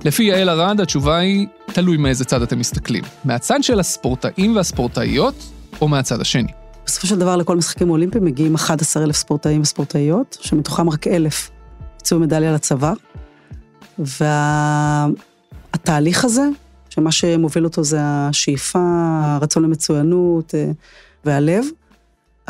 לפי 0.05 0.23
יעל 0.23 0.49
ארד, 0.49 0.81
התשובה 0.81 1.17
היא, 1.17 1.47
תלוי 1.65 1.97
מאיזה 1.97 2.25
צד 2.25 2.41
אתם 2.41 2.59
מסתכלים. 2.59 3.03
מהצד 3.23 3.63
של 3.63 3.79
הספורטאים 3.79 4.55
והספורטאיות, 4.55 5.35
או 5.81 5.87
מהצד 5.87 6.21
השני. 6.21 6.51
בסופו 6.85 7.07
של 7.07 7.19
דבר 7.19 7.35
לכל 7.35 7.57
משחקים 7.57 7.89
אולימפיים 7.89 8.25
מגיעים 8.25 8.55
11,000 8.55 9.15
ספורטאים 9.15 9.61
וספורטאיות, 9.61 10.37
שמתוכם 10.41 10.89
רק 10.89 11.07
1,000 11.07 11.51
יצאו 12.01 12.19
מדליה 12.19 12.53
לצבא. 12.53 12.93
והתהליך 15.69 16.25
הזה, 16.25 16.43
שמה 16.89 17.11
שמוביל 17.11 17.63
אותו 17.63 17.83
זה 17.83 17.97
השאיפה, 18.01 18.79
הרצון 19.23 19.63
למצוינות 19.63 20.55
אה, 20.55 20.71
והלב, 21.25 21.65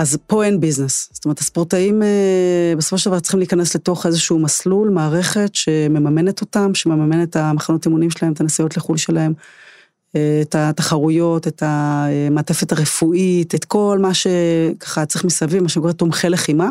אז 0.02 0.18
פה 0.28 0.46
אין 0.46 0.60
ביזנס. 0.60 1.10
זאת 1.14 1.26
אומרת, 1.26 1.40
הספורטאים 1.40 2.04
אה, 2.04 2.74
בסופו 2.78 2.98
של 2.98 3.10
דבר 3.10 3.20
צריכים 3.20 3.40
להיכנס 3.40 3.76
לתוך 3.76 4.06
איזשהו 4.06 4.40
מסלול, 4.40 4.90
מערכת 4.90 5.56
שמממנת 5.56 6.42
אותם, 6.42 6.76
שמממנת 6.76 7.30
את 7.30 7.36
המחנות 7.36 7.86
אימונים 7.86 8.10
שלהם, 8.10 8.34
את 8.34 8.42
הנסיעות 8.42 8.78
לחו"ל 8.78 8.98
שלהם, 8.98 9.34
אה, 10.16 10.40
את 10.42 10.56
התחרויות, 10.56 11.48
את 11.48 11.64
המעטפת 11.66 12.72
הרפואית, 12.72 13.56
את 13.56 13.66
כל 13.66 14.00
מה 14.02 14.14
שככה 14.14 15.06
צריך 15.06 15.26
מסביב, 15.26 15.64
מה 15.64 15.70
שקורה 15.70 15.94
תומכי 15.94 16.30
לחימה. 16.30 16.70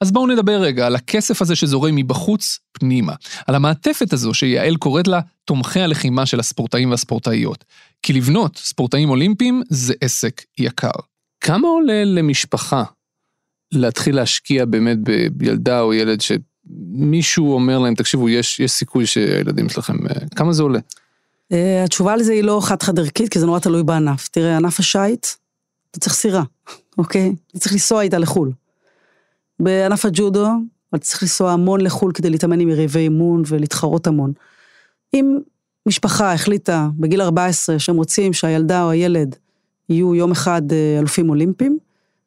אז 0.00 0.12
בואו 0.12 0.26
נדבר 0.26 0.60
רגע 0.60 0.86
על 0.86 0.96
הכסף 0.96 1.42
הזה 1.42 1.56
שזורם 1.56 1.96
מבחוץ 1.96 2.58
פנימה, 2.72 3.14
על 3.46 3.54
המעטפת 3.54 4.12
הזו 4.12 4.34
שיעל 4.34 4.76
קוראת 4.76 5.08
לה 5.08 5.20
תומכי 5.44 5.80
הלחימה 5.80 6.26
של 6.26 6.40
הספורטאים 6.40 6.90
והספורטאיות. 6.90 7.64
כי 8.02 8.12
לבנות 8.12 8.58
ספורטאים 8.58 9.10
אולימפיים 9.10 9.62
זה 9.70 9.94
עסק 10.00 10.42
יקר. 10.58 11.09
כמה 11.40 11.68
עולה 11.68 12.04
למשפחה 12.04 12.84
להתחיל 13.72 14.16
להשקיע 14.16 14.64
באמת 14.64 14.98
בילדה 15.32 15.80
או 15.80 15.94
ילד 15.94 16.20
שמישהו 16.20 17.52
אומר 17.52 17.78
להם, 17.78 17.94
תקשיבו, 17.94 18.28
יש, 18.28 18.60
יש 18.60 18.70
סיכוי 18.70 19.06
שהילדים 19.06 19.68
שלכם, 19.68 20.06
אה, 20.06 20.14
כמה 20.36 20.52
זה 20.52 20.62
עולה? 20.62 20.78
אה, 21.52 21.84
התשובה 21.84 22.16
לזה 22.16 22.32
היא 22.32 22.44
לא 22.44 22.60
חד-חד 22.62 22.98
ערכית, 22.98 23.32
כי 23.32 23.38
זה 23.38 23.46
נורא 23.46 23.58
תלוי 23.58 23.82
בענף. 23.82 24.28
תראה, 24.28 24.56
ענף 24.56 24.80
השיט, 24.80 25.26
אתה 25.90 26.00
צריך 26.00 26.14
סירה, 26.14 26.42
אוקיי? 26.98 27.34
אתה 27.50 27.58
צריך 27.58 27.72
לנסוע 27.72 28.02
איתה 28.02 28.18
לחו"ל. 28.18 28.52
בענף 29.60 30.04
הג'ודו, 30.04 30.48
אתה 30.94 31.04
צריך 31.04 31.22
לנסוע 31.22 31.52
המון 31.52 31.80
לחו"ל 31.80 32.12
כדי 32.12 32.30
להתאמן 32.30 32.60
עם 32.60 32.68
יריבי 32.68 33.00
אימון 33.00 33.42
ולהתחרות 33.46 34.06
המון. 34.06 34.32
אם 35.14 35.38
משפחה 35.86 36.32
החליטה 36.32 36.88
בגיל 36.98 37.22
14 37.22 37.78
שהם 37.78 37.96
רוצים 37.96 38.32
שהילדה 38.32 38.82
או 38.82 38.90
הילד 38.90 39.36
יהיו 39.90 40.14
יום 40.14 40.30
אחד 40.30 40.72
אה, 40.72 40.98
אלופים 40.98 41.30
אולימפיים. 41.30 41.78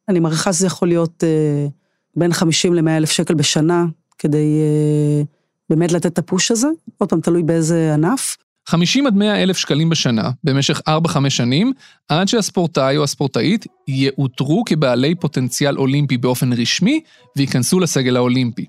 אני 0.10 0.20
מעריכה 0.20 0.53
שזה 0.53 0.67
יכול 0.67 0.88
להיות 0.88 1.24
אה, 1.24 1.67
בין 2.15 2.34
50 2.34 2.74
ל-100 2.74 2.89
אלף 2.89 3.12
שקל 3.12 3.34
בשנה, 3.34 3.86
כדי 4.20 4.62
אה, 4.62 5.24
באמת 5.70 5.91
לתת 5.91 6.05
את 6.05 6.17
הפוש 6.17 6.51
הזה. 6.51 6.67
עוד 6.98 7.10
פעם, 7.10 7.22
תלוי 7.22 7.43
באיזה 7.43 7.93
ענף. 7.93 8.38
50 8.67 9.08
עד 9.08 9.15
100 9.15 9.43
אלף 9.43 9.58
שקלים 9.58 9.89
בשנה, 9.89 10.32
במשך 10.43 10.82
4-5 10.89 11.29
שנים, 11.29 11.74
עד 12.10 12.27
שהספורטאי 12.27 12.98
או 12.98 13.03
הספורטאית 13.03 13.65
יאותרו 13.88 14.63
כבעלי 14.65 15.15
פוטנציאל 15.15 15.77
אולימפי 15.77 16.17
באופן 16.17 16.53
רשמי, 16.53 17.01
וייכנסו 17.38 17.79
לסגל 17.79 18.15
האולימפי. 18.15 18.65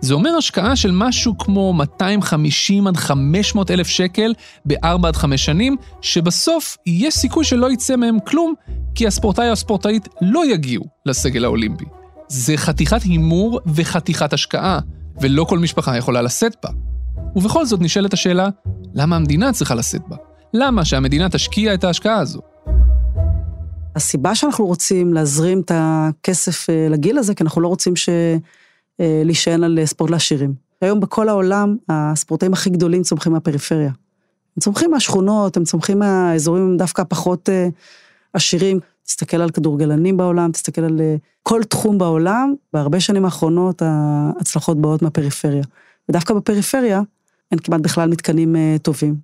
זה 0.00 0.14
אומר 0.14 0.30
השקעה 0.30 0.76
של 0.76 0.90
משהו 0.92 1.38
כמו 1.38 1.72
250 1.72 2.86
עד 2.86 2.96
500 2.96 3.70
אלף 3.70 3.86
שקל 3.86 4.34
ב-4 4.64 5.06
עד 5.06 5.16
5 5.16 5.44
שנים, 5.44 5.76
שבסוף 6.00 6.76
יש 6.86 7.14
סיכוי 7.14 7.44
שלא 7.44 7.72
יצא 7.72 7.96
מהם 7.96 8.16
כלום, 8.26 8.54
כי 8.94 9.06
הספורטאי 9.06 9.46
או 9.46 9.52
הספורטאית 9.52 10.08
לא 10.20 10.52
יגיעו 10.52 10.84
לסגל 11.06 11.44
האולימפי. 11.44 11.84
זה 12.28 12.56
חתיכת 12.56 13.02
הימור 13.02 13.60
וחתיכת 13.74 14.32
השקעה, 14.32 14.78
ולא 15.20 15.44
כל 15.44 15.58
משפחה 15.58 15.96
יכולה 15.96 16.22
לשאת 16.22 16.56
בה. 16.64 16.70
ובכל 17.36 17.66
זאת 17.66 17.80
נשאלת 17.80 18.12
השאלה, 18.12 18.48
למה 18.94 19.16
המדינה 19.16 19.52
צריכה 19.52 19.74
לשאת 19.74 20.02
בה? 20.08 20.16
למה 20.54 20.84
שהמדינה 20.84 21.28
תשקיע 21.28 21.74
את 21.74 21.84
ההשקעה 21.84 22.18
הזו? 22.18 22.40
הסיבה 23.96 24.34
שאנחנו 24.34 24.66
רוצים 24.66 25.14
להזרים 25.14 25.60
את 25.60 25.72
הכסף 25.74 26.70
אה, 26.70 26.86
לגיל 26.90 27.18
הזה, 27.18 27.34
כי 27.34 27.44
אנחנו 27.44 27.60
לא 27.60 27.68
רוצים 27.68 27.96
ש... 27.96 28.08
אה, 29.00 29.22
להישען 29.24 29.64
על 29.64 29.78
אה, 29.78 29.86
ספורט 29.86 30.10
לעשירים. 30.10 30.54
היום 30.80 31.00
בכל 31.00 31.28
העולם, 31.28 31.76
הספורטאים 31.88 32.52
הכי 32.52 32.70
גדולים 32.70 33.02
צומחים 33.02 33.32
מהפריפריה. 33.32 33.90
הם 34.56 34.60
צומחים 34.60 34.90
מהשכונות, 34.90 35.56
הם 35.56 35.64
צומחים 35.64 35.98
מהאזורים 35.98 36.76
דווקא 36.76 37.02
פחות 37.08 37.48
אה, 37.48 37.68
עשירים. 38.32 38.80
תסתכל 39.06 39.36
על 39.36 39.50
כדורגלנים 39.50 40.16
בעולם, 40.16 40.52
תסתכל 40.52 40.80
על 40.80 41.00
כל 41.42 41.62
תחום 41.64 41.98
בעולם, 41.98 42.54
בהרבה 42.72 43.00
שנים 43.00 43.24
האחרונות 43.24 43.82
ההצלחות 43.82 44.80
באות 44.80 45.02
מהפריפריה. 45.02 45.62
ודווקא 46.08 46.34
בפריפריה 46.34 47.02
אין 47.50 47.58
כמעט 47.58 47.80
בכלל 47.80 48.08
מתקנים 48.08 48.56
טובים. 48.82 49.14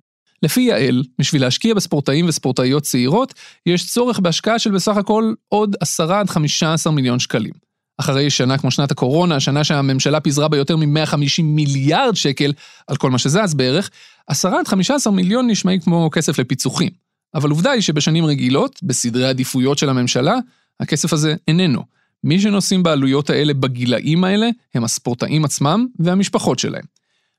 לפי 0.43 0.61
יעל, 0.61 1.03
בשביל 1.19 1.41
להשקיע 1.41 1.73
בספורטאים 1.73 2.27
וספורטאיות 2.27 2.83
צעירות, 2.83 3.33
יש 3.65 3.87
צורך 3.87 4.19
בהשקעה 4.19 4.59
של 4.59 4.71
בסך 4.71 4.97
הכל 4.97 5.33
עוד 5.47 5.75
10 5.79 6.13
עד 6.13 6.29
15 6.29 6.93
מיליון 6.93 7.19
שקלים. 7.19 7.64
אחרי 7.97 8.29
שנה 8.29 8.57
כמו 8.57 8.71
שנת 8.71 8.91
הקורונה, 8.91 9.39
שנה 9.39 9.63
שהממשלה 9.63 10.19
פיזרה 10.19 10.47
בה 10.47 10.57
יותר 10.57 10.75
מ-150 10.77 11.43
מיליארד 11.43 12.15
שקל 12.15 12.53
על 12.87 12.97
כל 12.97 13.11
מה 13.11 13.17
שזז 13.17 13.53
בערך, 13.53 13.89
10 14.27 14.55
עד 14.55 14.67
15 14.67 15.13
מיליון 15.13 15.49
נשמעים 15.49 15.79
כמו 15.79 16.09
כסף 16.11 16.39
לפיצוחים. 16.39 16.89
אבל 17.35 17.49
עובדה 17.49 17.71
היא 17.71 17.81
שבשנים 17.81 18.25
רגילות, 18.25 18.79
בסדרי 18.83 19.27
עדיפויות 19.27 19.77
של 19.77 19.89
הממשלה, 19.89 20.35
הכסף 20.79 21.13
הזה 21.13 21.35
איננו. 21.47 21.81
מי 22.23 22.39
שנושאים 22.39 22.83
בעלויות 22.83 23.29
האלה 23.29 23.53
בגילאים 23.53 24.23
האלה, 24.23 24.49
הם 24.75 24.83
הספורטאים 24.83 25.45
עצמם 25.45 25.85
והמשפחות 25.99 26.59
שלהם. 26.59 26.83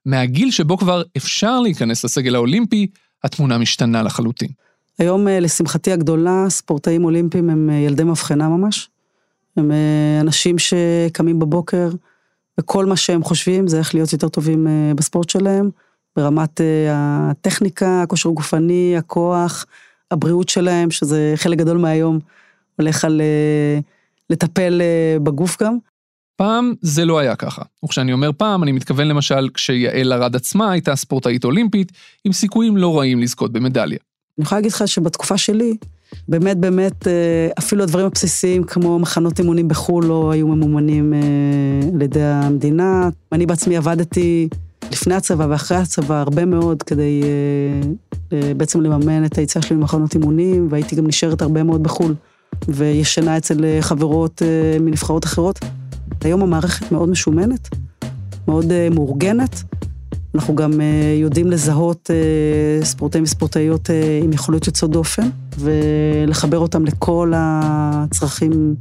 מהגיל 0.06 0.50
שבו 0.50 0.78
כבר 0.78 1.02
אפשר 1.16 1.60
להיכנס 1.60 2.04
לסגל 2.04 2.34
האולימפי, 2.34 2.86
התמונה 3.24 3.58
משתנה 3.58 4.02
לחלוטין. 4.02 4.48
היום, 4.98 5.28
אה, 5.28 5.40
לשמחתי 5.40 5.92
הגדולה, 5.92 6.44
ספורטאים 6.48 7.04
אולימפיים 7.04 7.50
הם 7.50 7.70
אה, 7.70 7.74
ילדי 7.74 8.04
מבחנה 8.04 8.48
ממש. 8.48 8.88
הם 9.56 9.70
אה, 9.70 10.20
אנשים 10.20 10.58
שקמים 10.58 11.38
בבוקר, 11.38 11.90
וכל 12.60 12.86
מה 12.86 12.96
שהם 12.96 13.22
חושבים 13.22 13.68
זה 13.68 13.78
איך 13.78 13.94
להיות 13.94 14.12
יותר 14.12 14.28
טובים 14.28 14.66
בספורט 14.96 15.30
שלהם, 15.30 15.70
ברמת 16.16 16.60
הטכניקה, 16.90 18.02
הכושר 18.02 18.28
הגופני, 18.28 18.94
הכוח, 18.98 19.66
הבריאות 20.10 20.48
שלהם, 20.48 20.90
שזה 20.90 21.32
חלק 21.36 21.58
גדול 21.58 21.78
מהיום 21.78 22.18
הולך 22.76 23.04
על 23.04 23.20
לטפל 24.30 24.80
בגוף 25.22 25.62
גם. 25.62 25.78
פעם 26.36 26.74
זה 26.80 27.04
לא 27.04 27.18
היה 27.18 27.36
ככה. 27.36 27.62
וכשאני 27.84 28.12
אומר 28.12 28.30
פעם, 28.36 28.62
אני 28.62 28.72
מתכוון 28.72 29.08
למשל 29.08 29.48
כשיעל 29.54 30.12
ארד 30.12 30.36
עצמה 30.36 30.72
הייתה 30.72 30.96
ספורטאית 30.96 31.44
אולימפית, 31.44 31.92
עם 32.24 32.32
סיכויים 32.32 32.76
לא 32.76 32.98
רעים 32.98 33.20
לזכות 33.20 33.52
במדליה. 33.52 33.98
אני 34.38 34.44
יכולה 34.44 34.58
להגיד 34.58 34.72
לך 34.72 34.88
שבתקופה 34.88 35.38
שלי, 35.38 35.76
באמת 36.28 36.56
באמת, 36.56 37.08
אה, 37.08 37.48
אפילו 37.58 37.82
הדברים 37.82 38.06
הבסיסיים 38.06 38.64
כמו 38.64 38.98
מחנות 38.98 39.38
אימונים 39.38 39.68
בחו"ל 39.68 40.04
לא 40.04 40.30
היו 40.30 40.48
ממומנים 40.48 41.14
אה, 41.14 41.18
על 41.94 42.02
ידי 42.02 42.22
המדינה. 42.22 43.08
אני 43.32 43.46
בעצמי 43.46 43.76
עבדתי 43.76 44.48
לפני 44.92 45.14
הצבא 45.14 45.46
ואחרי 45.50 45.76
הצבא 45.76 46.20
הרבה 46.20 46.44
מאוד 46.44 46.82
כדי 46.82 47.22
אה, 48.32 48.52
בעצם 48.56 48.80
לממן 48.80 49.24
את 49.24 49.38
היציאה 49.38 49.62
שלי 49.62 49.76
ממחנות 49.76 50.14
אימונים, 50.14 50.66
והייתי 50.70 50.96
גם 50.96 51.06
נשארת 51.06 51.42
הרבה 51.42 51.62
מאוד 51.62 51.82
בחו"ל, 51.82 52.14
וישנה 52.68 53.36
אצל 53.36 53.64
חברות 53.80 54.42
מנבחרות 54.80 55.24
אחרות. 55.24 55.58
היום 56.20 56.42
המערכת 56.42 56.92
מאוד 56.92 57.08
משומנת, 57.08 57.68
מאוד 58.48 58.72
מאורגנת. 58.90 59.62
אנחנו 60.36 60.54
גם 60.56 60.80
אה, 60.80 61.16
יודעים 61.20 61.50
לזהות 61.50 62.10
אה, 62.10 62.84
ספורטאים 62.84 63.24
וספורטאיות 63.24 63.90
עם 64.22 64.32
יכולות 64.32 64.66
יוצאות 64.66 64.90
דופן, 64.90 65.28
ולחבר 65.58 66.58
אותם 66.58 66.84
לכל 66.84 67.32
הצרכים 67.36 68.74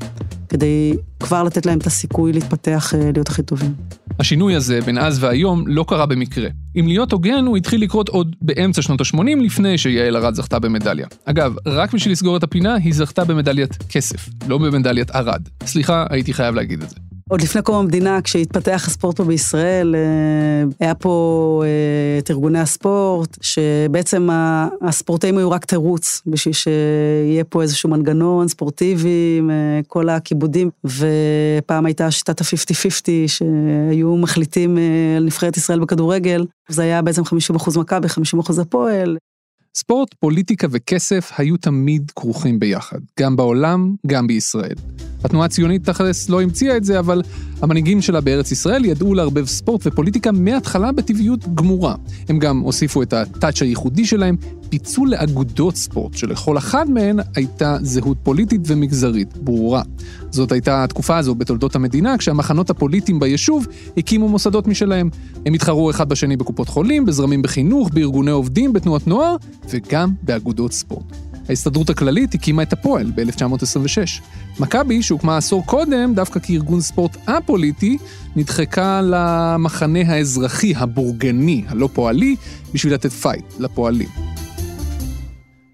כדי 0.50 0.93
כבר 1.19 1.43
לתת 1.43 1.65
להם 1.65 1.77
את 1.77 1.88
הסיכוי 1.88 2.33
להתפתח, 2.33 2.93
להיות 3.13 3.29
הכי 3.29 3.43
טובים. 3.43 3.74
השינוי 4.19 4.55
הזה 4.55 4.79
בין 4.81 4.97
אז 4.97 5.24
והיום 5.24 5.67
לא 5.67 5.85
קרה 5.88 6.05
במקרה. 6.05 6.50
אם 6.79 6.88
להיות 6.88 7.12
הוגן, 7.12 7.45
הוא 7.45 7.57
התחיל 7.57 7.81
לקרות 7.81 8.09
עוד 8.09 8.35
באמצע 8.41 8.81
שנות 8.81 9.01
ה-80 9.01 9.43
לפני 9.43 9.77
שיעל 9.77 10.17
ארד 10.17 10.35
זכתה 10.35 10.59
במדליה. 10.59 11.07
אגב, 11.25 11.55
רק 11.65 11.93
בשביל 11.93 12.12
לסגור 12.12 12.38
את 12.38 12.43
הפינה, 12.43 12.75
היא 12.75 12.93
זכתה 12.93 13.25
במדליית 13.25 13.77
כסף, 13.89 14.29
לא 14.47 14.57
במדליית 14.57 15.12
ארד. 15.12 15.41
סליחה, 15.65 16.05
הייתי 16.09 16.33
חייב 16.33 16.55
להגיד 16.55 16.81
את 16.81 16.89
זה. 16.89 16.95
עוד 17.29 17.41
לפני 17.41 17.62
קום 17.62 17.75
המדינה, 17.75 18.22
כשהתפתח 18.22 18.84
הספורט 18.88 19.17
פה 19.17 19.24
בישראל, 19.24 19.96
אה, 19.96 20.63
היה 20.79 20.96
פה 20.96 21.63
אה, 21.65 22.20
את 22.20 22.32
ארגוני 22.32 22.60
הספורט, 22.60 23.38
שבעצם 23.41 24.29
הספורטאים 24.82 25.38
היו 25.38 25.51
רק 25.51 25.65
תירוץ, 25.65 26.22
בשביל 26.27 26.53
שיהיה 26.53 27.44
פה 27.50 27.62
איזשהו 27.62 27.89
מנגנון 27.89 28.48
ספורטיבי, 28.48 29.41
אה, 29.50 29.79
כל 29.88 30.10
הכיבודים, 30.10 30.70
ופעם 30.86 31.86
הייתה 31.86 32.12
שיטת 32.12 32.41
ה-50-50, 32.41 33.27
שהיו 33.27 34.15
מחליטים 34.17 34.77
על 35.17 35.25
נבחרת 35.25 35.58
ישראל 35.58 35.79
בכדורגל, 35.79 36.46
זה 36.70 36.82
היה 36.82 37.01
בעצם 37.01 37.22
50% 37.22 37.79
מכבי, 37.79 38.08
50% 38.08 38.62
הפועל. 38.62 39.17
ספורט, 39.75 40.13
פוליטיקה 40.13 40.67
וכסף 40.72 41.32
היו 41.38 41.58
תמיד 41.58 42.12
כרוכים 42.15 42.60
ביחד, 42.60 43.00
גם 43.20 43.35
בעולם, 43.35 43.96
גם 44.07 44.27
בישראל. 44.27 44.75
התנועה 45.25 45.46
הציונית 45.46 45.85
תכלס 45.85 46.29
לא 46.29 46.42
המציאה 46.42 46.77
את 46.77 46.83
זה, 46.83 47.00
אבל 47.00 47.22
המנהיגים 47.61 48.01
שלה 48.01 48.22
בארץ 48.22 48.51
ישראל 48.51 48.85
ידעו 48.85 49.14
לערבב 49.14 49.46
ספורט 49.46 49.81
ופוליטיקה 49.85 50.31
מההתחלה 50.31 50.92
בטבעיות 50.92 51.55
גמורה. 51.55 51.96
הם 52.29 52.40
גם 52.40 52.59
הוסיפו 52.59 53.01
את 53.01 53.14
הטאץ' 53.14 53.61
הייחודי 53.61 54.05
שלהם, 54.05 54.35
פיצול 54.70 55.09
לאגודות 55.09 55.75
ספורט, 55.75 56.14
שלכל 56.14 56.57
אחת 56.57 56.88
מהן 56.88 57.20
הייתה 57.35 57.77
זהות 57.81 58.18
פוליטית 58.24 58.61
ומגזרית 58.66 59.38
ברורה. 59.38 59.81
זאת 60.31 60.51
הייתה 60.51 60.83
התקופה 60.83 61.18
הזו 61.18 61.35
בתולדות 61.35 61.75
המדינה, 61.75 62.18
כשהמחנות 62.18 62.70
הפוליטיים 62.70 63.20
ביישוב 63.20 63.68
הקימו 63.98 64.29
מוסדות 64.29 64.68
משלהם. 64.68 65.09
הם 65.46 65.53
התחרו 65.53 65.90
אחד 65.90 66.09
בשני 66.09 66.38
בקופות 66.38 66.70
חולים, 66.70 67.05
בזרמים 67.05 67.42
בחינוך, 67.42 67.90
בארגוני 67.94 68.31
עובדים, 68.31 68.74
בתנועות 68.74 69.07
נוער, 69.07 69.35
וגם 69.70 70.11
באגודות 70.24 70.74
ספורט. 70.74 71.34
ההסתדרות 71.50 71.90
הכללית 71.90 72.34
הקימה 72.34 72.64
את 72.64 72.74
הפועל 72.74 73.12
ב-1926. 73.16 74.22
מכבי, 74.60 75.03
שהוקמה 75.03 75.38
עשור 75.38 75.66
קודם, 75.66 76.14
דווקא 76.14 76.40
כארגון 76.40 76.81
ספורט 76.81 77.18
א-פוליטי, 77.25 77.98
נדחקה 78.36 79.01
למחנה 79.03 80.00
האזרחי, 80.14 80.74
הבורגני, 80.75 81.64
הלא 81.68 81.90
פועלי, 81.94 82.36
בשביל 82.74 82.94
לתת 82.94 83.12
fight 83.11 83.46
לפועלים. 83.60 84.10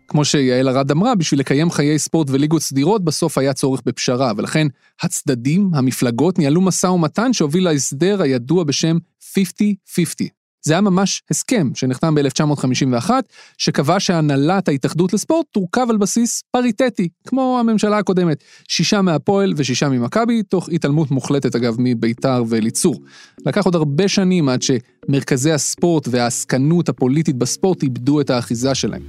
כמו 0.08 0.26
שיעל 0.26 0.70
ארד 0.70 0.92
אמרה, 0.92 1.16
בשביל 1.16 1.40
לקיים 1.40 1.72
חיי 1.72 2.00
ספורט 2.00 2.30
וליגות 2.30 2.62
סדירות, 2.62 3.04
בסוף 3.04 3.38
היה 3.38 3.54
צורך 3.54 3.82
בפשרה, 3.86 4.32
ולכן 4.38 4.68
הצדדים, 5.02 5.70
המפלגות, 5.74 6.40
ניהלו 6.40 6.62
משא 6.62 6.88
ומתן 6.88 7.34
שהוביל 7.34 7.64
להסדר 7.64 8.22
הידוע 8.22 8.64
בשם 8.64 8.98
50-50. 9.22 10.41
זה 10.64 10.74
היה 10.74 10.82
ממש 10.82 11.24
הסכם 11.32 11.70
שנחתם 11.74 12.16
ב-1951, 12.16 13.10
שקבע 13.58 14.00
שהנהלת 14.00 14.68
ההתאחדות 14.68 15.14
לספורט 15.14 15.46
תורכב 15.52 15.88
על 15.90 15.98
בסיס 15.98 16.44
פריטטי, 16.52 17.10
כמו 17.28 17.58
הממשלה 17.60 17.98
הקודמת, 17.98 18.44
שישה 18.68 19.02
מהפועל 19.02 19.54
ושישה 19.58 19.90
ממכבי, 19.90 20.44
תוך 20.44 20.70
התעלמות 20.72 21.12
מוחלטת 21.12 21.56
אגב 21.56 21.76
מביתר 21.80 22.44
ואליצור. 22.48 22.96
לקח 23.46 23.66
עוד 23.66 23.76
הרבה 23.76 24.08
שנים 24.08 24.50
עד 24.50 24.62
שמרכזי 24.62 25.52
הספורט 25.52 26.08
והעסקנות 26.12 26.90
הפוליטית 26.90 27.36
בספורט 27.36 27.84
איבדו 27.84 28.22
את 28.22 28.30
האחיזה 28.30 28.76
שלהם. 28.76 29.02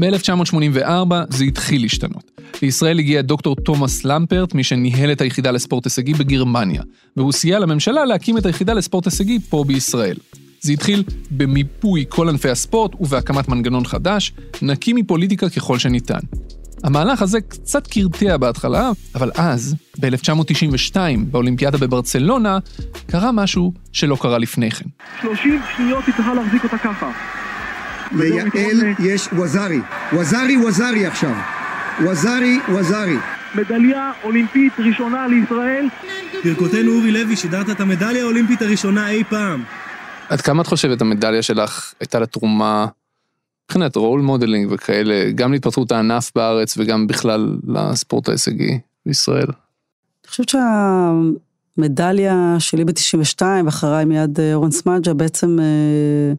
ב-1984 0.00 1.14
זה 1.30 1.44
התחיל 1.44 1.82
להשתנות. 1.82 2.35
לישראל 2.62 2.98
הגיע 2.98 3.22
דוקטור 3.22 3.56
תומאס 3.56 4.04
למפרט, 4.04 4.54
מי 4.54 4.64
שניהל 4.64 5.12
את 5.12 5.20
היחידה 5.20 5.50
לספורט 5.50 5.84
הישגי 5.84 6.14
בגרמניה, 6.14 6.82
והוא 7.16 7.32
סייע 7.32 7.58
לממשלה 7.58 8.04
להקים 8.04 8.38
את 8.38 8.46
היחידה 8.46 8.72
לספורט 8.72 9.04
הישגי 9.04 9.38
פה 9.48 9.64
בישראל. 9.66 10.16
זה 10.60 10.72
התחיל 10.72 11.04
במיפוי 11.30 12.04
כל 12.08 12.28
ענפי 12.28 12.50
הספורט 12.50 12.92
ובהקמת 13.00 13.48
מנגנון 13.48 13.84
חדש, 13.84 14.32
נקי 14.62 14.92
מפוליטיקה 14.92 15.50
ככל 15.50 15.78
שניתן. 15.78 16.18
המהלך 16.84 17.22
הזה 17.22 17.40
קצת 17.40 17.86
קרטע 17.86 18.36
בהתחלה, 18.36 18.90
אבל 19.14 19.30
אז, 19.34 19.74
ב-1992, 20.00 20.96
באולימפיאדה 21.30 21.78
בברצלונה, 21.78 22.58
קרה 23.06 23.32
משהו 23.32 23.72
שלא 23.92 24.16
קרה 24.20 24.38
לפני 24.38 24.70
כן. 24.70 24.84
30 25.22 25.60
שניות 25.76 26.04
היא 26.06 26.14
צריכה 26.14 26.34
להחזיק 26.34 26.64
אותה 26.64 26.78
ככה. 26.78 27.10
ליעל 28.12 28.94
יש 28.98 29.28
ווזארי. 29.32 29.78
ווזארי 30.12 30.56
ווזארי 30.56 31.06
עכשיו. 31.06 31.55
ווזארי 32.00 32.58
ווזארי. 32.68 33.16
מדליה 33.54 34.12
אולימפית 34.24 34.72
ראשונה 34.78 35.26
לישראל. 35.26 35.88
ברכותינו 36.44 36.92
אורי 36.92 37.12
לוי, 37.12 37.36
שידרת 37.36 37.70
את 37.70 37.80
המדליה 37.80 38.22
האולימפית 38.22 38.62
הראשונה 38.62 39.10
אי 39.10 39.24
פעם. 39.24 39.64
עד 40.28 40.40
כמה 40.40 40.62
את 40.62 40.66
חושבת 40.66 41.00
המדליה 41.00 41.42
שלך 41.42 41.94
הייתה 42.00 42.18
לתרומה 42.18 42.86
מבחינת 43.64 43.96
role 43.96 44.20
modeling 44.20 44.72
וכאלה, 44.72 45.30
גם 45.34 45.52
להתפתחות 45.52 45.92
הענף 45.92 46.32
בארץ 46.34 46.78
וגם 46.78 47.06
בכלל 47.06 47.56
לספורט 47.68 48.28
ההישגי 48.28 48.78
בישראל? 49.06 49.46
אני 49.46 50.30
חושבת 50.30 50.48
שהמדליה 50.48 52.56
שלי 52.58 52.84
ב-92, 52.84 53.42
ואחריי 53.64 54.04
מיד 54.04 54.40
אה, 54.40 54.54
אורן 54.54 54.70
סמאג'ה, 54.70 55.14
בעצם 55.14 55.58
אה, 55.60 56.34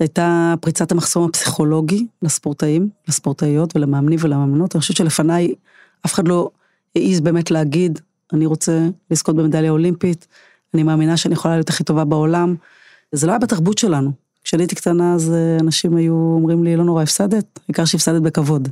הייתה 0.00 0.54
פריצת 0.60 0.92
המחסום 0.92 1.28
הפסיכולוגי 1.28 2.06
לספורטאים, 2.22 2.88
לספורטאיות 3.08 3.76
ולמאמנים 3.76 4.18
ולמאמנות. 4.22 4.74
אני 4.74 4.80
חושבת 4.80 4.96
שלפניי 4.96 5.54
אף 6.06 6.14
אחד 6.14 6.28
לא 6.28 6.50
העז 6.96 7.20
באמת 7.20 7.50
להגיד, 7.50 7.98
אני 8.32 8.46
רוצה 8.46 8.88
לזכות 9.10 9.36
במדליה 9.36 9.70
אולימפית, 9.70 10.26
אני 10.74 10.82
מאמינה 10.82 11.16
שאני 11.16 11.34
יכולה 11.34 11.54
להיות 11.54 11.68
הכי 11.68 11.84
טובה 11.84 12.04
בעולם. 12.04 12.54
זה 13.12 13.26
לא 13.26 13.32
היה 13.32 13.38
בתרבות 13.38 13.78
שלנו. 13.78 14.12
כשאני 14.44 14.62
הייתי 14.62 14.74
קטנה 14.74 15.14
אז 15.14 15.32
אה, 15.32 15.56
אנשים 15.60 15.96
היו 15.96 16.14
אומרים 16.14 16.64
לי, 16.64 16.76
לא 16.76 16.84
נורא, 16.84 17.02
הפסדת, 17.02 17.60
העיקר 17.68 17.84
שהפסדת 17.84 18.22
בכבוד. 18.22 18.68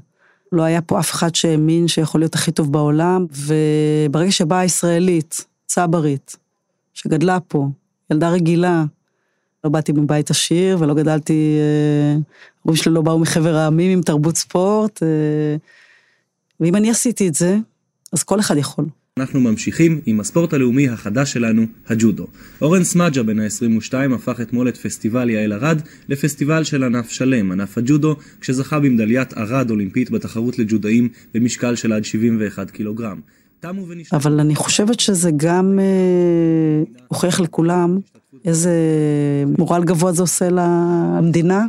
לא 0.52 0.62
היה 0.62 0.82
פה 0.82 1.00
אף 1.00 1.10
אחד 1.10 1.34
שהאמין 1.34 1.88
שיכול 1.88 2.20
להיות 2.20 2.34
הכי 2.34 2.52
טוב 2.52 2.72
בעולם, 2.72 3.26
וברגע 3.30 4.30
שבאה 4.30 4.64
ישראלית, 4.64 5.44
צברית, 5.66 6.36
שגדלה 6.94 7.40
פה, 7.40 7.68
ילדה 8.10 8.30
רגילה, 8.30 8.84
לא 9.64 9.70
באתי 9.70 9.92
מבית 9.92 10.30
עשיר 10.30 10.76
ולא 10.80 10.94
גדלתי, 10.94 11.58
אה, 11.58 12.18
ההורים 12.64 12.82
שלי 12.82 12.94
לא 12.94 13.02
באו 13.02 13.18
מחבר 13.18 13.54
העמים 13.54 13.92
עם 13.92 14.02
תרבות 14.02 14.36
ספורט, 14.36 15.02
אה, 15.02 15.56
ואם 16.60 16.76
אני 16.76 16.90
עשיתי 16.90 17.28
את 17.28 17.34
זה, 17.34 17.56
אז 18.12 18.22
כל 18.22 18.40
אחד 18.40 18.56
יכול. 18.56 18.84
אנחנו 19.18 19.40
ממשיכים 19.40 20.00
עם 20.06 20.20
הספורט 20.20 20.52
הלאומי 20.52 20.88
החדש 20.88 21.32
שלנו, 21.32 21.62
הג'ודו. 21.88 22.26
אורן 22.62 22.84
סמג'ה 22.84 23.22
בן 23.22 23.40
ה-22 23.40 24.14
הפך 24.14 24.40
אתמול 24.40 24.68
את 24.68 24.76
פסטיבל 24.76 25.30
יעל 25.30 25.52
ארד 25.52 25.80
לפסטיבל 26.08 26.64
של 26.64 26.84
ענף 26.84 27.10
שלם, 27.10 27.52
ענף 27.52 27.78
הג'ודו, 27.78 28.16
כשזכה 28.40 28.80
במדליית 28.80 29.34
ארד 29.34 29.70
אולימפית 29.70 30.10
בתחרות 30.10 30.58
לג'ודאים 30.58 31.08
במשקל 31.34 31.74
של 31.74 31.92
עד 31.92 32.04
71 32.04 32.70
קילוגרם. 32.70 33.20
אבל 34.12 34.40
אני 34.40 34.54
חושבת 34.54 35.00
שזה 35.00 35.30
גם 35.36 35.78
אה, 35.78 36.84
הוכיח 37.08 37.40
לכולם 37.40 37.98
איזה 38.44 38.72
מורל 39.58 39.84
גבוה 39.84 40.12
זה 40.12 40.22
עושה 40.22 40.48
למדינה, 40.50 41.66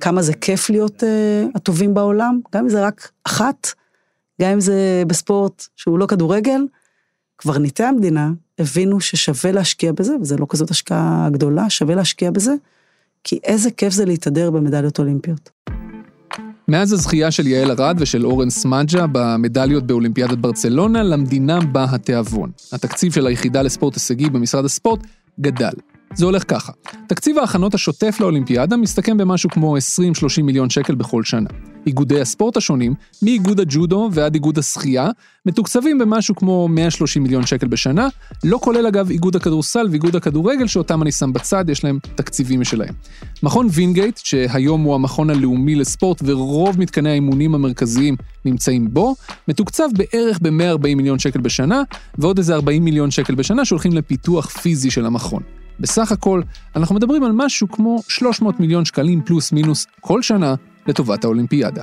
כמה 0.00 0.22
זה 0.22 0.32
כיף 0.32 0.70
להיות 0.70 1.04
אה, 1.04 1.44
הטובים 1.54 1.94
בעולם, 1.94 2.40
גם 2.54 2.64
אם 2.64 2.68
זה 2.68 2.86
רק 2.86 3.10
אחת, 3.24 3.68
גם 4.42 4.50
אם 4.50 4.60
זה 4.60 5.02
בספורט 5.06 5.66
שהוא 5.76 5.98
לא 5.98 6.06
כדורגל, 6.06 6.60
קברניטי 7.36 7.84
המדינה 7.84 8.32
הבינו 8.58 9.00
ששווה 9.00 9.52
להשקיע 9.52 9.92
בזה, 9.92 10.12
וזה 10.20 10.36
לא 10.36 10.46
כזאת 10.48 10.70
השקעה 10.70 11.28
גדולה, 11.32 11.70
שווה 11.70 11.94
להשקיע 11.94 12.30
בזה, 12.30 12.54
כי 13.24 13.38
איזה 13.44 13.70
כיף 13.70 13.92
זה 13.92 14.04
להתהדר 14.04 14.50
במדליות 14.50 14.98
אולימפיות. 14.98 15.50
מאז 16.68 16.92
הזכייה 16.92 17.30
של 17.30 17.46
יעל 17.46 17.70
ארד 17.70 17.96
ושל 18.00 18.26
אורן 18.26 18.50
סמג'ה 18.50 19.06
במדליות 19.12 19.86
באולימפיאדת 19.86 20.38
ברצלונה, 20.38 21.02
למדינה 21.02 21.60
בא 21.60 21.86
התיאבון. 21.90 22.50
התקציב 22.72 23.12
של 23.12 23.26
היחידה 23.26 23.62
לספורט 23.62 23.94
הישגי 23.94 24.30
במשרד 24.30 24.64
הספורט 24.64 25.00
גדל. 25.40 25.72
זה 26.14 26.24
הולך 26.24 26.44
ככה, 26.48 26.72
תקציב 27.06 27.38
ההכנות 27.38 27.74
השוטף 27.74 28.16
לאולימפיאדה 28.20 28.76
מסתכם 28.76 29.16
במשהו 29.16 29.50
כמו 29.50 29.76
20-30 29.76 30.42
מיליון 30.42 30.70
שקל 30.70 30.94
בכל 30.94 31.24
שנה. 31.24 31.48
איגודי 31.86 32.20
הספורט 32.20 32.56
השונים, 32.56 32.94
מאיגוד 33.22 33.60
הג'ודו 33.60 34.08
ועד 34.12 34.34
איגוד 34.34 34.58
השחייה, 34.58 35.10
מתוקצבים 35.46 35.98
במשהו 35.98 36.34
כמו 36.34 36.68
130 36.68 37.22
מיליון 37.22 37.46
שקל 37.46 37.66
בשנה, 37.66 38.08
לא 38.44 38.58
כולל 38.62 38.86
אגב 38.86 39.10
איגוד 39.10 39.36
הכדורסל 39.36 39.86
ואיגוד 39.90 40.16
הכדורגל 40.16 40.66
שאותם 40.66 41.02
אני 41.02 41.12
שם 41.12 41.32
בצד, 41.32 41.64
יש 41.68 41.84
להם 41.84 41.98
תקציבים 42.14 42.60
משלהם. 42.60 42.94
מכון 43.42 43.68
וינגייט, 43.70 44.20
שהיום 44.24 44.82
הוא 44.82 44.94
המכון 44.94 45.30
הלאומי 45.30 45.74
לספורט 45.74 46.22
ורוב 46.24 46.80
מתקני 46.80 47.10
האימונים 47.10 47.54
המרכזיים 47.54 48.16
נמצאים 48.44 48.94
בו, 48.94 49.14
מתוקצב 49.48 49.88
בערך 49.92 50.38
ב-140 50.42 50.94
מיליון 50.96 51.18
שקל 51.18 51.40
בשנה, 51.40 51.82
ועוד 52.18 52.38
איזה 52.38 52.54
40 52.54 52.84
מיליון 52.84 53.10
שקל 53.10 53.34
בשנה 53.34 53.64
שהולכים 53.64 53.92
לפיתוח 53.92 54.48
פיזי 54.48 54.90
של 54.90 55.06
המכון. 55.06 55.42
בסך 55.80 56.12
הכל, 56.12 56.42
אנחנו 56.76 56.94
מדברים 56.94 57.24
על 57.24 57.32
משהו 57.34 57.68
כמו 57.68 58.02
300 58.08 58.60
מיליון 58.60 58.84
שקלים 58.84 59.22
פלוס 59.24 59.52
מינוס 59.52 59.86
כל 60.00 60.22
שנה 60.22 60.54
לטובת 60.86 61.24
האולימפיאדה. 61.24 61.82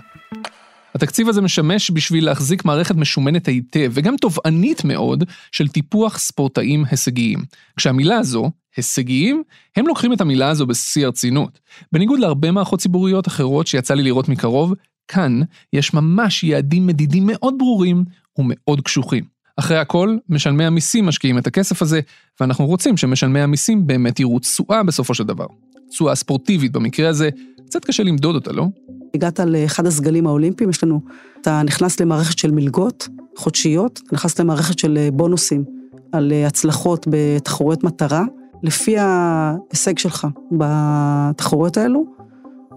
התקציב 0.96 1.30
הזה 1.30 1.42
משמש 1.42 1.92
בשביל 1.92 2.26
להחזיק 2.26 2.66
מערכת 2.66 2.96
משומנת 2.96 3.48
היטב 3.48 3.92
וגם 3.94 4.18
תובענית 4.18 4.86
מאוד 4.86 5.24
של 5.52 5.68
טיפוח 5.68 6.20
ספורטאים 6.20 6.84
הישגיים. 6.92 7.40
כשהמילה 7.78 8.18
הזו, 8.18 8.52
הישגיים, 8.78 9.44
הם 9.76 9.88
לוקחים 9.88 10.14
את 10.14 10.22
המילה 10.22 10.50
הזו 10.50 10.66
בשיא 10.66 11.06
הרצינות. 11.06 11.60
בניגוד 11.92 12.20
להרבה 12.20 12.52
מערכות 12.52 12.80
ציבוריות 12.80 13.28
אחרות 13.28 13.68
שיצא 13.68 13.94
לי 13.94 14.04
לראות 14.04 14.30
מקרוב, 14.30 14.74
כאן 15.08 15.42
יש 15.74 15.94
ממש 15.94 16.44
יעדים 16.44 16.88
מדידים 16.88 17.24
מאוד 17.28 17.54
ברורים 17.58 18.04
ומאוד 18.38 18.82
קשוחים. 18.82 19.35
אחרי 19.58 19.78
הכל, 19.78 20.18
משלמי 20.30 20.66
המיסים 20.66 21.06
משקיעים 21.06 21.38
את 21.38 21.48
הכסף 21.48 21.82
הזה, 21.82 22.00
ואנחנו 22.40 22.66
רוצים 22.66 22.98
שמשלמי 22.98 23.40
המיסים 23.40 23.88
באמת 23.88 24.20
יראו 24.20 24.40
תשואה 24.40 24.84
בסופו 24.84 25.14
של 25.14 25.24
דבר. 25.24 25.46
תשואה 25.90 26.16
ספורטיבית 26.16 26.72
במקרה 26.72 27.10
הזה, 27.10 27.30
קצת 27.66 27.86
קשה 27.86 28.04
למדוד 28.04 28.36
אותה, 28.36 28.52
לא? 28.52 28.66
הגעת 29.14 29.40
לאחד 29.40 29.86
הסגלים 29.86 30.28
האולימפיים, 30.28 30.70
יש 30.70 30.84
לנו, 30.84 31.02
אתה 31.42 31.62
נכנס 31.64 32.00
למערכת 32.00 32.38
של 32.38 32.52
מלגות 32.52 33.08
חודשיות, 33.38 34.02
נכנס 34.12 34.40
למערכת 34.40 34.80
של 34.80 34.98
אה, 34.98 35.10
בונוסים 35.12 35.64
על 36.12 36.32
אה, 36.32 36.48
הצלחות 36.48 37.08
בתחרויות 37.10 37.84
מטרה. 37.84 38.24
לפי 38.64 38.98
ההישג 38.98 39.98
שלך 39.98 40.28
בתחרויות 40.52 41.78
האלו, 41.78 42.06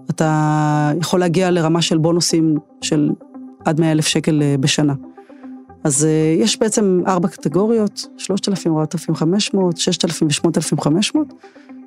אתה 0.09 0.91
יכול 1.01 1.19
להגיע 1.19 1.51
לרמה 1.51 1.81
של 1.81 1.97
בונוסים 1.97 2.55
של 2.81 3.09
עד 3.65 3.79
100 3.79 3.91
אלף 3.91 4.07
שקל 4.07 4.41
אה, 4.41 4.55
בשנה. 4.59 4.93
אז 5.83 6.03
uh, 6.03 6.43
יש 6.43 6.59
בעצם 6.59 7.01
ארבע 7.07 7.27
קטגוריות, 7.27 8.07
3,000, 8.17 8.77
4,500, 8.77 9.77
6,000 9.77 10.27
ו-8,500, 10.27 11.17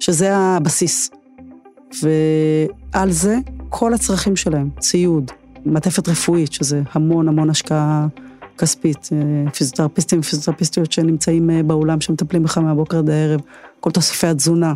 שזה 0.00 0.37
הבסיס. 0.37 1.11
ועל 2.02 3.11
זה 3.11 3.37
כל 3.68 3.94
הצרכים 3.94 4.37
שלהם, 4.37 4.70
ציוד, 4.78 5.31
מעטפת 5.64 6.09
רפואית, 6.09 6.52
שזה 6.52 6.83
המון 6.92 7.28
המון 7.28 7.50
השקעה 7.50 8.07
כספית, 8.59 9.09
אה, 9.12 9.50
פיזיותרפיסטים 9.50 10.20
ופיזיותרפיסטיות 10.20 10.92
שנמצאים 10.92 11.50
אה, 11.50 11.62
באולם, 11.62 12.00
שמטפלים 12.00 12.42
בך 12.42 12.59
מהבוקר 12.59 12.98
עד 12.98 13.11
הערב, 13.11 13.40
כל 13.81 13.90
תוספי 13.90 14.26
התזונה, 14.26 14.74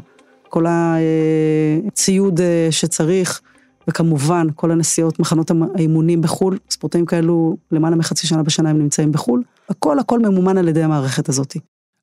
כל 0.48 0.64
הציוד 0.68 2.40
שצריך. 2.70 3.40
וכמובן, 3.88 4.46
כל 4.54 4.70
הנסיעות, 4.70 5.18
מחנות 5.20 5.50
האימונים 5.74 6.20
בחו"ל, 6.20 6.58
ספורטאים 6.70 7.06
כאלו, 7.06 7.56
למעלה 7.72 7.96
מחצי 7.96 8.26
שנה 8.26 8.42
בשנה 8.42 8.70
הם 8.70 8.78
נמצאים 8.78 9.12
בחו"ל, 9.12 9.42
הכל 9.68 9.98
הכל 9.98 10.18
ממומן 10.18 10.58
על 10.58 10.68
ידי 10.68 10.82
המערכת 10.82 11.28
הזאת. 11.28 11.56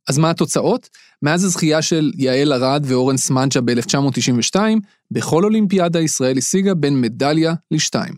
אז 0.08 0.18
מה 0.18 0.30
התוצאות? 0.30 0.90
מאז 1.22 1.44
הזכייה 1.44 1.82
של 1.82 2.12
יעל 2.16 2.54
ארד 2.54 2.84
ואורן 2.88 3.18
סמדג'ה 3.18 3.62
ב-1992, 3.62 4.56
בכל 5.12 5.44
אולימפיאדה 5.44 6.00
ישראל 6.00 6.38
השיגה 6.38 6.74
בין 6.74 7.02
מדליה 7.02 7.54
לשתיים. 7.72 8.14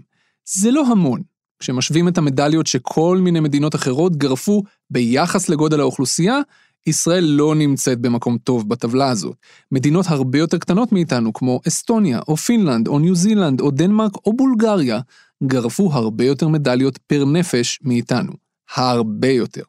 זה 0.46 0.72
לא 0.72 0.86
המון. 0.88 1.22
כשמשווים 1.60 2.08
את 2.08 2.18
המדליות 2.18 2.68
שכל 2.68 3.18
מיני 3.22 3.40
מדינות 3.40 3.76
אחרות 3.76 4.16
גרפו 4.16 4.64
ביחס 4.90 5.50
לגודל 5.50 5.80
האוכלוסייה, 5.80 6.40
ישראל 6.88 7.24
לא 7.24 7.56
נמצאת 7.56 8.00
במקום 8.00 8.38
טוב 8.38 8.70
בטבלה 8.70 9.10
הזאת. 9.10 9.36
מדינות 9.72 10.06
הרבה 10.10 10.38
יותר 10.38 10.58
קטנות 10.58 10.92
מאיתנו, 10.92 11.34
כמו 11.34 11.60
אסטוניה, 11.68 12.20
או 12.28 12.38
פינלנד, 12.38 12.88
או 12.88 13.00
ניו 13.00 13.16
זילנד, 13.16 13.62
או 13.62 13.72
דנמרק, 13.72 14.12
או 14.26 14.34
בולגריה, 14.34 15.00
גרפו 15.44 15.94
הרבה 15.94 16.26
יותר 16.26 16.48
מדליות 16.48 16.98
פר 16.98 17.26
נפש 17.26 17.80
מאיתנו. 17.84 18.32
הרבה 18.76 19.28
יותר. 19.28 19.64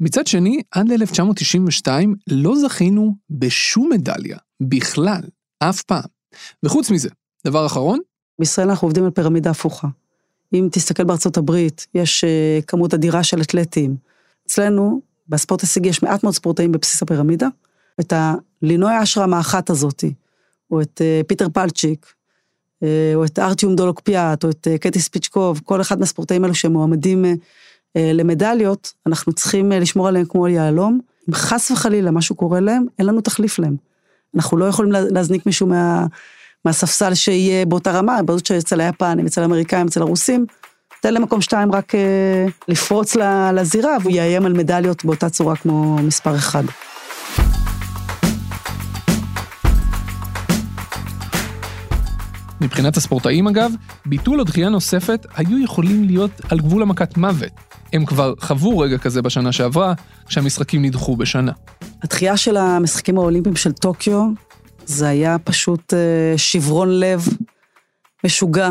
מצד 0.00 0.26
שני, 0.26 0.62
עד 0.70 0.88
ל-1992 0.88 1.88
לא 2.30 2.56
זכינו 2.56 3.14
בשום 3.30 3.88
מדליה, 3.92 4.38
בכלל, 4.60 5.22
אף 5.58 5.82
פעם. 5.82 6.04
וחוץ 6.62 6.90
מזה, 6.90 7.08
דבר 7.46 7.66
אחרון? 7.66 7.98
בישראל 8.38 8.68
אנחנו 8.68 8.86
עובדים 8.86 9.04
על 9.04 9.10
פירמידה 9.10 9.50
הפוכה. 9.50 9.88
אם 10.54 10.68
תסתכל 10.72 11.04
בארצות 11.04 11.36
הברית, 11.36 11.86
יש 11.94 12.24
uh, 12.24 12.64
כמות 12.66 12.94
אדירה 12.94 13.24
של 13.24 13.40
אתלטים. 13.40 13.96
אצלנו, 14.46 15.00
בספורט 15.28 15.60
הישגי 15.60 15.88
יש 15.88 16.02
מעט 16.02 16.22
מאוד 16.22 16.34
ספורטאים 16.34 16.72
בבסיס 16.72 17.02
הפירמידה. 17.02 17.48
את 18.00 18.12
הלינוי 18.16 19.02
אשרם 19.02 19.34
האחת 19.34 19.70
הזאתי, 19.70 20.14
או 20.70 20.80
את 20.80 21.00
uh, 21.00 21.26
פיטר 21.26 21.48
פלצ'יק, 21.48 22.06
uh, 22.06 22.86
או 23.14 23.24
את 23.24 23.38
ארטיום 23.38 23.76
דולוקפיאט, 23.76 24.44
או 24.44 24.50
את 24.50 24.66
uh, 24.74 24.78
קטי 24.78 25.00
ספיצ'קוב, 25.00 25.60
כל 25.64 25.80
אחד 25.80 26.00
מהספורטאים 26.00 26.44
האלו 26.44 26.54
שמועמדים 26.54 27.24
למדליות, 27.96 28.92
אנחנו 29.06 29.32
צריכים 29.32 29.72
לשמור 29.72 30.08
עליהם 30.08 30.26
כמו 30.26 30.46
על 30.46 30.52
יהלום. 30.52 31.00
אם 31.28 31.34
חס 31.34 31.70
וחלילה 31.70 32.10
משהו 32.10 32.34
קורה 32.34 32.60
להם, 32.60 32.86
אין 32.98 33.06
לנו 33.06 33.20
תחליף 33.20 33.58
להם. 33.58 33.76
אנחנו 34.34 34.56
לא 34.56 34.64
יכולים 34.64 34.92
להזניק 34.92 35.46
מישהו 35.46 35.66
מה, 35.66 36.06
מהספסל 36.64 37.14
שיהיה 37.14 37.66
באותה 37.66 37.92
רמה, 37.92 38.22
בזאת 38.22 38.46
שאצל 38.46 38.80
היפנים, 38.80 39.26
אצל 39.26 39.42
האמריקאים, 39.42 39.86
אצל 39.86 40.02
הרוסים, 40.02 40.46
תן 41.04 41.14
למקום 41.14 41.40
שתיים 41.40 41.72
רק 41.72 41.94
אה, 41.94 42.46
לפרוץ 42.68 43.16
לזירה, 43.54 43.96
והוא 44.02 44.12
יאיים 44.12 44.46
על 44.46 44.52
מדליות 44.52 45.04
באותה 45.04 45.30
צורה 45.30 45.56
כמו 45.56 45.96
מספר 45.96 46.36
אחד. 46.36 46.62
מבחינת 52.60 52.96
הספורטאים 52.96 53.48
אגב, 53.48 53.72
ביטול 54.06 54.40
או 54.40 54.44
דחייה 54.44 54.68
נוספת 54.68 55.26
היו 55.36 55.58
יכולים 55.58 56.04
להיות 56.04 56.30
על 56.48 56.58
גבול 56.58 56.82
המכת 56.82 57.16
מוות. 57.16 57.52
הם 57.92 58.04
כבר 58.04 58.34
חוו 58.40 58.78
רגע 58.78 58.98
כזה 58.98 59.22
בשנה 59.22 59.52
שעברה, 59.52 59.94
כשהמשחקים 60.26 60.84
נדחו 60.84 61.16
בשנה. 61.16 61.52
הדחייה 62.02 62.36
של 62.36 62.56
המשחקים 62.56 63.18
האולימפיים 63.18 63.56
של 63.56 63.72
טוקיו, 63.72 64.26
זה 64.86 65.08
היה 65.08 65.38
פשוט 65.38 65.94
אה, 65.94 66.38
שברון 66.38 67.00
לב 67.00 67.28
משוגע 68.24 68.70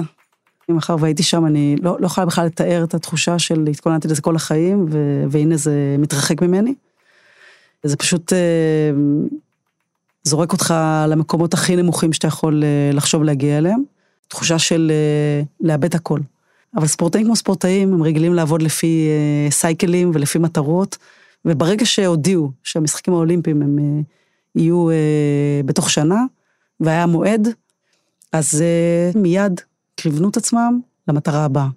מאחר 0.69 0.95
והייתי 0.99 1.23
שם, 1.23 1.45
אני 1.45 1.75
לא, 1.81 1.97
לא 1.99 2.05
יכולה 2.05 2.25
בכלל 2.25 2.45
לתאר 2.45 2.83
את 2.83 2.93
התחושה 2.93 3.39
של 3.39 3.67
התכוננתי 3.71 4.07
לזה 4.07 4.21
כל 4.21 4.35
החיים, 4.35 4.85
ו, 4.89 5.23
והנה 5.29 5.57
זה 5.57 5.95
מתרחק 5.99 6.41
ממני. 6.41 6.73
זה 7.83 7.97
פשוט 7.97 8.33
אה, 8.33 8.91
זורק 10.23 10.51
אותך 10.51 10.73
למקומות 11.07 11.53
הכי 11.53 11.75
נמוכים 11.75 12.13
שאתה 12.13 12.27
יכול 12.27 12.63
אה, 12.63 12.91
לחשוב 12.93 13.23
להגיע 13.23 13.57
אליהם. 13.57 13.83
תחושה 14.27 14.59
של 14.59 14.91
אה, 14.91 15.43
לאבד 15.61 15.95
הכל. 15.95 16.19
אבל 16.75 16.87
ספורטאים 16.87 17.25
כמו 17.25 17.35
ספורטאים, 17.35 17.93
הם 17.93 18.03
רגילים 18.03 18.33
לעבוד 18.33 18.61
לפי 18.61 19.07
אה, 19.07 19.51
סייקלים 19.51 20.11
ולפי 20.13 20.39
מטרות, 20.39 20.97
וברגע 21.45 21.85
שהודיעו 21.85 22.51
שהמשחקים 22.63 23.13
האולימפיים 23.13 23.61
הם 23.61 23.79
אה, 23.79 24.01
יהיו 24.55 24.89
אה, 24.89 25.61
בתוך 25.65 25.89
שנה, 25.89 26.23
והיה 26.79 27.05
מועד, 27.05 27.47
אז 28.31 28.63
uh, 28.63 29.17
מיד 29.17 29.61
כיוונו 30.03 30.29
את 30.29 30.37
עצמם 30.37 30.79
למטרה 31.07 31.45
הבאה. 31.45 31.67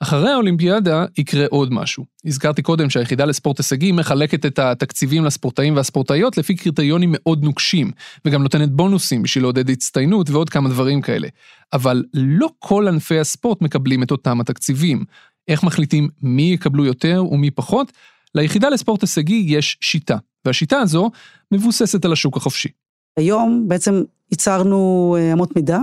אחרי 0.00 0.30
האולימפיאדה 0.30 1.04
יקרה 1.18 1.46
עוד 1.50 1.72
משהו. 1.72 2.04
הזכרתי 2.24 2.62
קודם 2.62 2.90
שהיחידה 2.90 3.24
לספורט 3.24 3.58
הישגי 3.58 3.92
מחלקת 3.92 4.46
את 4.46 4.58
התקציבים 4.58 5.24
לספורטאים 5.24 5.76
והספורטאיות 5.76 6.38
לפי 6.38 6.56
קריטריונים 6.56 7.10
מאוד 7.12 7.42
נוקשים, 7.42 7.90
וגם 8.24 8.42
נותנת 8.42 8.70
בונוסים 8.72 9.22
בשביל 9.22 9.44
לעודד 9.44 9.70
הצטיינות 9.70 10.30
ועוד 10.30 10.50
כמה 10.50 10.68
דברים 10.68 11.00
כאלה. 11.00 11.28
אבל 11.72 12.04
לא 12.14 12.48
כל 12.58 12.88
ענפי 12.88 13.18
הספורט 13.18 13.62
מקבלים 13.62 14.02
את 14.02 14.10
אותם 14.10 14.40
התקציבים. 14.40 15.04
איך 15.48 15.62
מחליטים 15.62 16.08
מי 16.22 16.52
יקבלו 16.52 16.84
יותר 16.84 17.24
ומי 17.30 17.50
פחות? 17.50 17.92
ליחידה 18.34 18.68
לספורט 18.68 19.02
הישגי 19.02 19.44
יש 19.46 19.78
שיטה, 19.80 20.16
והשיטה 20.44 20.78
הזו 20.78 21.10
מבוססת 21.52 22.04
על 22.04 22.12
השוק 22.12 22.36
החופשי. 22.36 22.68
היום 23.16 23.64
בעצם 23.68 24.02
ייצרנו 24.30 25.16
אה, 25.18 25.32
אמות 25.32 25.56
מידה, 25.56 25.78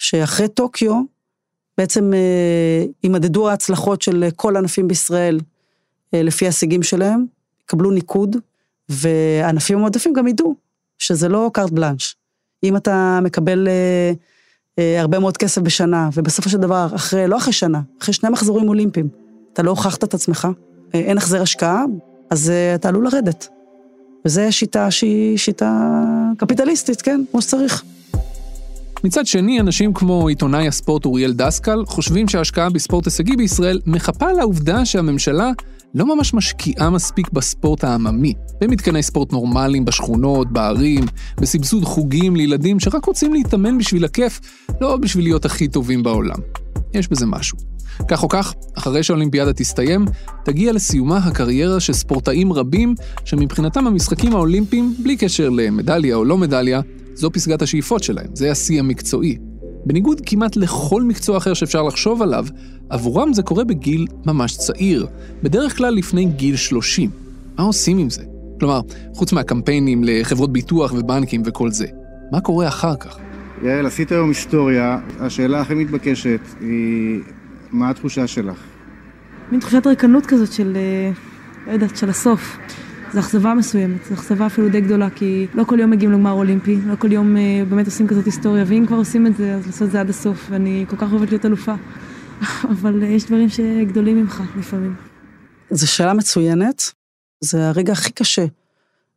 שאחרי 0.00 0.48
טוקיו, 0.48 1.02
בעצם 1.78 2.14
אה, 2.14 2.84
יימדדו 3.02 3.48
ההצלחות 3.48 4.02
של 4.02 4.28
כל 4.36 4.56
הענפים 4.56 4.88
בישראל 4.88 5.40
אה, 6.14 6.22
לפי 6.22 6.44
ההישגים 6.44 6.82
שלהם, 6.82 7.26
יקבלו 7.64 7.90
ניקוד, 7.90 8.36
והענפים 8.88 9.78
המועדפים 9.78 10.12
גם 10.12 10.26
ידעו 10.26 10.54
שזה 10.98 11.28
לא 11.28 11.50
קארט 11.54 11.70
בלאנש. 11.70 12.16
אם 12.64 12.76
אתה 12.76 13.18
מקבל 13.22 13.68
אה, 13.68 14.12
אה, 14.78 15.00
הרבה 15.00 15.18
מאוד 15.18 15.36
כסף 15.36 15.62
בשנה, 15.62 16.08
ובסופו 16.14 16.50
של 16.50 16.58
דבר, 16.58 16.88
אחרי, 16.94 17.28
לא 17.28 17.36
אחרי 17.36 17.52
שנה, 17.52 17.80
אחרי 18.02 18.14
שני 18.14 18.30
מחזורים 18.30 18.68
אולימפיים, 18.68 19.08
אתה 19.52 19.62
לא 19.62 19.70
הוכחת 19.70 20.04
את 20.04 20.14
עצמך, 20.14 20.48
אה, 20.94 21.00
אין 21.00 21.18
החזר 21.18 21.42
השקעה, 21.42 21.84
אז 22.30 22.50
אה, 22.50 22.74
אתה 22.74 22.88
עלול 22.88 23.04
לרדת. 23.04 23.48
וזו 24.24 24.42
שיטה 24.50 24.90
שהיא 24.90 25.38
שיטה 25.38 26.00
קפיטליסטית, 26.38 27.02
כן, 27.02 27.20
כמו 27.30 27.42
שצריך. 27.42 27.84
מצד 29.04 29.26
שני, 29.26 29.60
אנשים 29.60 29.92
כמו 29.92 30.28
עיתונאי 30.28 30.68
הספורט 30.68 31.04
אוריאל 31.04 31.32
דסקל 31.32 31.84
חושבים 31.86 32.28
שההשקעה 32.28 32.70
בספורט 32.70 33.04
הישגי 33.04 33.36
בישראל 33.36 33.80
מחפה 33.86 34.32
לעובדה 34.32 34.84
שהממשלה 34.84 35.50
לא 35.94 36.16
ממש 36.16 36.34
משקיעה 36.34 36.90
מספיק 36.90 37.32
בספורט 37.32 37.84
העממי, 37.84 38.34
במתקני 38.60 39.02
ספורט 39.02 39.32
נורמליים 39.32 39.84
בשכונות, 39.84 40.52
בערים, 40.52 41.04
בסבסוד 41.40 41.84
חוגים 41.84 42.36
לילדים 42.36 42.80
שרק 42.80 43.04
רוצים 43.04 43.32
להתאמן 43.32 43.78
בשביל 43.78 44.04
הכיף, 44.04 44.40
לא 44.80 44.96
בשביל 44.96 45.24
להיות 45.24 45.44
הכי 45.44 45.68
טובים 45.68 46.02
בעולם. 46.02 46.38
יש 46.94 47.08
בזה 47.08 47.26
משהו. 47.26 47.58
כך 48.08 48.22
או 48.22 48.28
כך, 48.28 48.54
אחרי 48.78 49.02
שהאולימפיאדה 49.02 49.52
תסתיים, 49.52 50.04
תגיע 50.44 50.72
לסיומה 50.72 51.16
הקריירה 51.16 51.80
של 51.80 51.92
ספורטאים 51.92 52.52
רבים, 52.52 52.94
שמבחינתם 53.24 53.86
המשחקים 53.86 54.32
האולימפיים, 54.32 54.94
בלי 55.02 55.16
קשר 55.16 55.48
למדליה 55.48 56.16
או 56.16 56.24
לא 56.24 56.38
מדליה, 56.38 56.80
זו 57.20 57.30
פסגת 57.32 57.62
השאיפות 57.62 58.02
שלהם, 58.02 58.26
זה 58.34 58.50
השיא 58.50 58.78
המקצועי. 58.78 59.38
בניגוד 59.86 60.20
כמעט 60.26 60.56
לכל 60.56 61.02
מקצוע 61.02 61.36
אחר 61.36 61.54
שאפשר 61.54 61.82
לחשוב 61.82 62.22
עליו, 62.22 62.46
עבורם 62.90 63.32
זה 63.32 63.42
קורה 63.42 63.64
בגיל 63.64 64.06
ממש 64.26 64.56
צעיר, 64.56 65.06
בדרך 65.42 65.76
כלל 65.76 65.94
לפני 65.94 66.24
גיל 66.24 66.56
30. 66.56 67.10
מה 67.58 67.64
עושים 67.64 67.98
עם 67.98 68.10
זה? 68.10 68.22
כלומר, 68.60 68.80
חוץ 69.14 69.32
מהקמפיינים 69.32 70.02
לחברות 70.04 70.52
ביטוח 70.52 70.92
ובנקים 70.92 71.42
וכל 71.44 71.70
זה, 71.70 71.86
מה 72.32 72.40
קורה 72.40 72.68
אחר 72.68 72.96
כך? 72.96 73.18
יעל, 73.62 73.86
עשית 73.86 74.12
היום 74.12 74.28
היסטוריה, 74.28 74.98
השאלה 75.18 75.60
הכי 75.60 75.74
מתבקשת 75.74 76.40
היא, 76.60 77.20
מה 77.72 77.90
התחושה 77.90 78.26
שלך? 78.26 78.58
מין 79.50 79.60
תחושת 79.60 79.86
ריקנות 79.86 80.26
כזאת 80.26 80.52
של, 80.52 80.76
אה, 80.76 81.10
לא 81.66 81.72
יודעת, 81.72 81.96
של 81.96 82.10
הסוף. 82.10 82.56
זו 83.12 83.20
אכזבה 83.20 83.54
מסוימת, 83.54 84.04
זו 84.04 84.14
אכזבה 84.14 84.46
אפילו 84.46 84.68
די 84.68 84.80
גדולה, 84.80 85.10
כי 85.10 85.46
לא 85.54 85.64
כל 85.64 85.80
יום 85.80 85.90
מגיעים 85.90 86.12
לגמר 86.12 86.32
אולימפי, 86.32 86.78
לא 86.86 86.94
כל 86.96 87.12
יום 87.12 87.36
אה, 87.36 87.62
באמת 87.68 87.86
עושים 87.86 88.08
כזאת 88.08 88.24
היסטוריה, 88.24 88.64
ואם 88.66 88.84
כבר 88.86 88.96
עושים 88.96 89.26
את 89.26 89.36
זה, 89.36 89.54
אז 89.54 89.66
לעשות 89.66 89.82
את 89.82 89.92
זה 89.92 90.00
עד 90.00 90.10
הסוף, 90.10 90.46
ואני 90.50 90.84
כל 90.88 90.96
כך 90.96 91.12
אוהבת 91.12 91.30
להיות 91.30 91.46
אלופה. 91.46 91.74
אבל 92.72 93.02
אה, 93.02 93.08
יש 93.08 93.24
דברים 93.24 93.48
שגדולים 93.48 94.20
ממך 94.20 94.42
לפעמים. 94.58 94.94
זו 95.70 95.92
שאלה 95.92 96.14
מצוינת, 96.14 96.82
זה 97.40 97.68
הרגע 97.68 97.92
הכי 97.92 98.12
קשה 98.12 98.44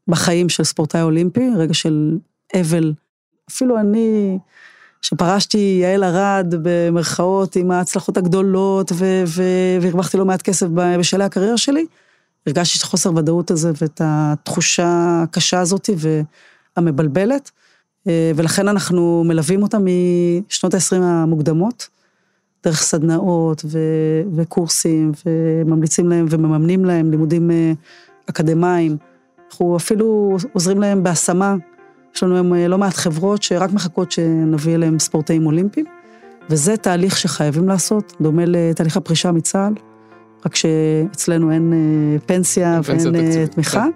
בחיים 0.07 0.49
של 0.49 0.63
ספורטאי 0.63 1.01
אולימפי, 1.01 1.49
רגע 1.57 1.73
של 1.73 2.17
אבל. 2.61 2.93
אפילו 3.49 3.79
אני, 3.79 4.37
שפרשתי 5.01 5.79
יעל 5.81 6.03
ארד 6.03 6.55
במרכאות 6.61 7.55
עם 7.55 7.71
ההצלחות 7.71 8.17
הגדולות, 8.17 8.91
והרווחתי 9.25 10.17
לא 10.17 10.25
מעט 10.25 10.41
כסף 10.41 10.67
בשלהי 10.73 11.25
הקריירה 11.25 11.57
שלי, 11.57 11.85
הרגשתי 12.47 12.77
את 12.77 12.83
החוסר 12.83 13.15
ודאות 13.15 13.51
הזה 13.51 13.71
ואת 13.81 14.01
התחושה 14.03 15.21
הקשה 15.23 15.59
הזאת 15.59 15.89
והמבלבלת, 16.77 17.51
אה, 18.07 18.31
ולכן 18.35 18.67
אנחנו 18.67 19.23
מלווים 19.25 19.63
אותה 19.63 19.77
משנות 19.79 20.73
ה-20 20.73 21.01
המוקדמות, 21.01 21.87
דרך 22.63 22.81
סדנאות 22.81 23.65
ו- 23.65 24.23
וקורסים, 24.35 25.11
וממליצים 25.25 26.09
להם 26.09 26.25
ומממנים 26.29 26.85
להם 26.85 27.11
לימודים 27.11 27.51
אה, 27.51 27.71
אקדמיים. 28.29 28.97
אנחנו 29.51 29.77
אפילו 29.77 30.37
עוזרים 30.53 30.81
להם 30.81 31.03
בהשמה. 31.03 31.55
יש 32.15 32.23
לנו 32.23 32.35
היום 32.35 32.53
אה, 32.53 32.67
לא 32.67 32.77
מעט 32.77 32.93
חברות 32.93 33.43
שרק 33.43 33.71
מחכות 33.71 34.11
שנביא 34.11 34.75
אליהם 34.75 34.99
ספורטאים 34.99 35.45
אולימפיים, 35.45 35.85
וזה 36.49 36.77
תהליך 36.77 37.17
שחייבים 37.17 37.67
לעשות, 37.67 38.13
דומה 38.21 38.43
לתהליך 38.45 38.97
הפרישה 38.97 39.31
מצה"ל. 39.31 39.92
רק 40.45 40.55
שאצלנו 40.55 41.51
אין 41.51 41.73
אה, 41.73 42.19
פנסיה 42.19 42.79
ואין 42.83 43.15
אה, 43.15 43.47
תמיכה. 43.47 43.81
כן. 43.81 43.91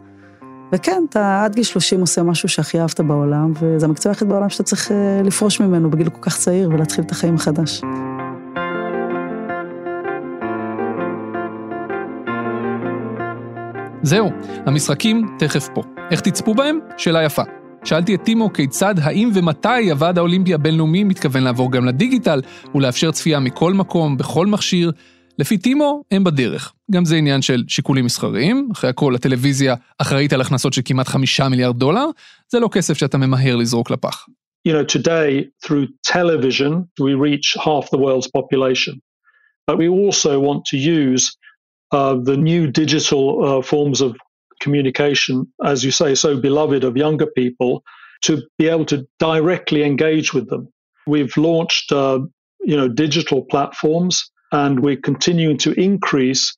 וכן, 0.72 1.02
אתה 1.10 1.44
עד 1.44 1.56
גיל 1.56 1.64
30 1.64 2.02
עושה 2.02 2.24
משהו 2.24 2.50
שהכי 2.50 2.80
אהבת 2.80 3.00
בעולם, 3.00 3.54
וזה 3.62 3.86
המקצוע 3.86 4.12
היחיד 4.12 4.30
בעולם 4.30 4.50
שאתה 4.50 4.64
צריך 4.64 4.92
אה, 4.92 5.22
לפרוש 5.24 5.60
ממנו 5.60 5.90
בגיל 5.90 6.10
כל 6.10 6.22
כך 6.22 6.38
צעיר 6.38 6.70
ולהתחיל 6.70 7.04
את 7.04 7.12
החיים 7.12 7.36
מחדש. 7.36 7.82
זהו, 14.02 14.30
המשחקים 14.66 15.28
תכף 15.40 15.70
פה. 15.74 15.84
איך 16.12 16.22
תצפו 16.22 16.54
בהם? 16.54 16.80
שאלה 16.98 17.24
יפה. 17.24 17.44
שאלתי 17.84 18.16
את 18.16 18.24
טימו 18.24 18.54
כיצד, 18.54 18.96
האם 19.02 19.32
ומתי 19.34 19.92
הוועד 19.92 20.18
האולימפי 20.18 20.54
הבינלאומי 20.54 21.04
מתכוון 21.04 21.44
לעבור 21.44 21.72
גם 21.72 21.86
לדיגיטל 21.86 22.42
ולאפשר 22.76 23.12
צפייה 23.12 23.40
מכל 23.40 23.74
מקום, 23.74 24.18
בכל 24.18 24.48
מכשיר, 24.48 24.92
לפי 25.40 25.58
טימו, 25.58 26.04
הם 26.12 26.24
בדרך. 26.24 26.74
גם 26.92 27.06
זה 27.06 27.16
עניין 27.16 27.42
של 27.42 27.64
שיקולים 27.68 28.06
מסחריים, 28.06 28.70
אחרי 28.74 28.90
הכל 28.90 29.16
הטלוויזיה 29.16 29.76
אחראית 29.98 30.34
על 30.34 30.42
הכנסות 30.42 30.74
של 30.74 30.82
כמעט 30.86 31.08
חמישה 31.08 31.50
מיליארד 31.50 31.78
דולר, 31.78 32.06
זה 32.52 32.60
לא 32.60 32.70
כסף 32.72 32.98
שאתה 32.98 33.18
ממהר 33.18 33.56
לזרוק 33.56 33.92
לפח. 33.92 34.26
You 34.68 34.74
know, 34.74 34.84
today, 34.84 35.32
through 35.64 35.88
television, 36.18 36.72
we 37.06 37.14
reach 37.14 37.48
half 37.66 37.86
the 37.94 38.00
world's 38.06 38.30
population. 38.38 38.96
But 39.68 39.78
we 39.78 39.88
also 39.88 40.32
want 40.48 40.62
to 40.72 40.78
use 40.78 41.24
uh, 41.98 42.16
the 42.30 42.38
new 42.50 42.64
digital 42.82 43.24
uh, 43.48 43.62
forms 43.62 44.02
of 44.02 44.12
communication, 44.64 45.36
as 45.72 45.78
you 45.86 45.92
say, 45.92 46.16
so 46.16 46.30
beloved 46.50 46.84
of 46.84 46.94
younger 47.06 47.30
people, 47.42 47.72
to 48.28 48.34
be 48.60 48.68
able 48.74 48.88
to 48.94 48.98
directly 49.20 49.82
engage 49.92 50.34
with 50.34 50.50
them. 50.52 50.64
We've 51.14 51.36
launched, 51.38 51.88
uh, 51.92 52.20
you 52.72 52.78
know, 52.80 52.90
digital 53.06 53.40
platforms 53.54 54.16
and 54.52 54.80
we're 54.80 55.02
continuing 55.12 55.58
to 55.58 55.72
increase 55.88 56.56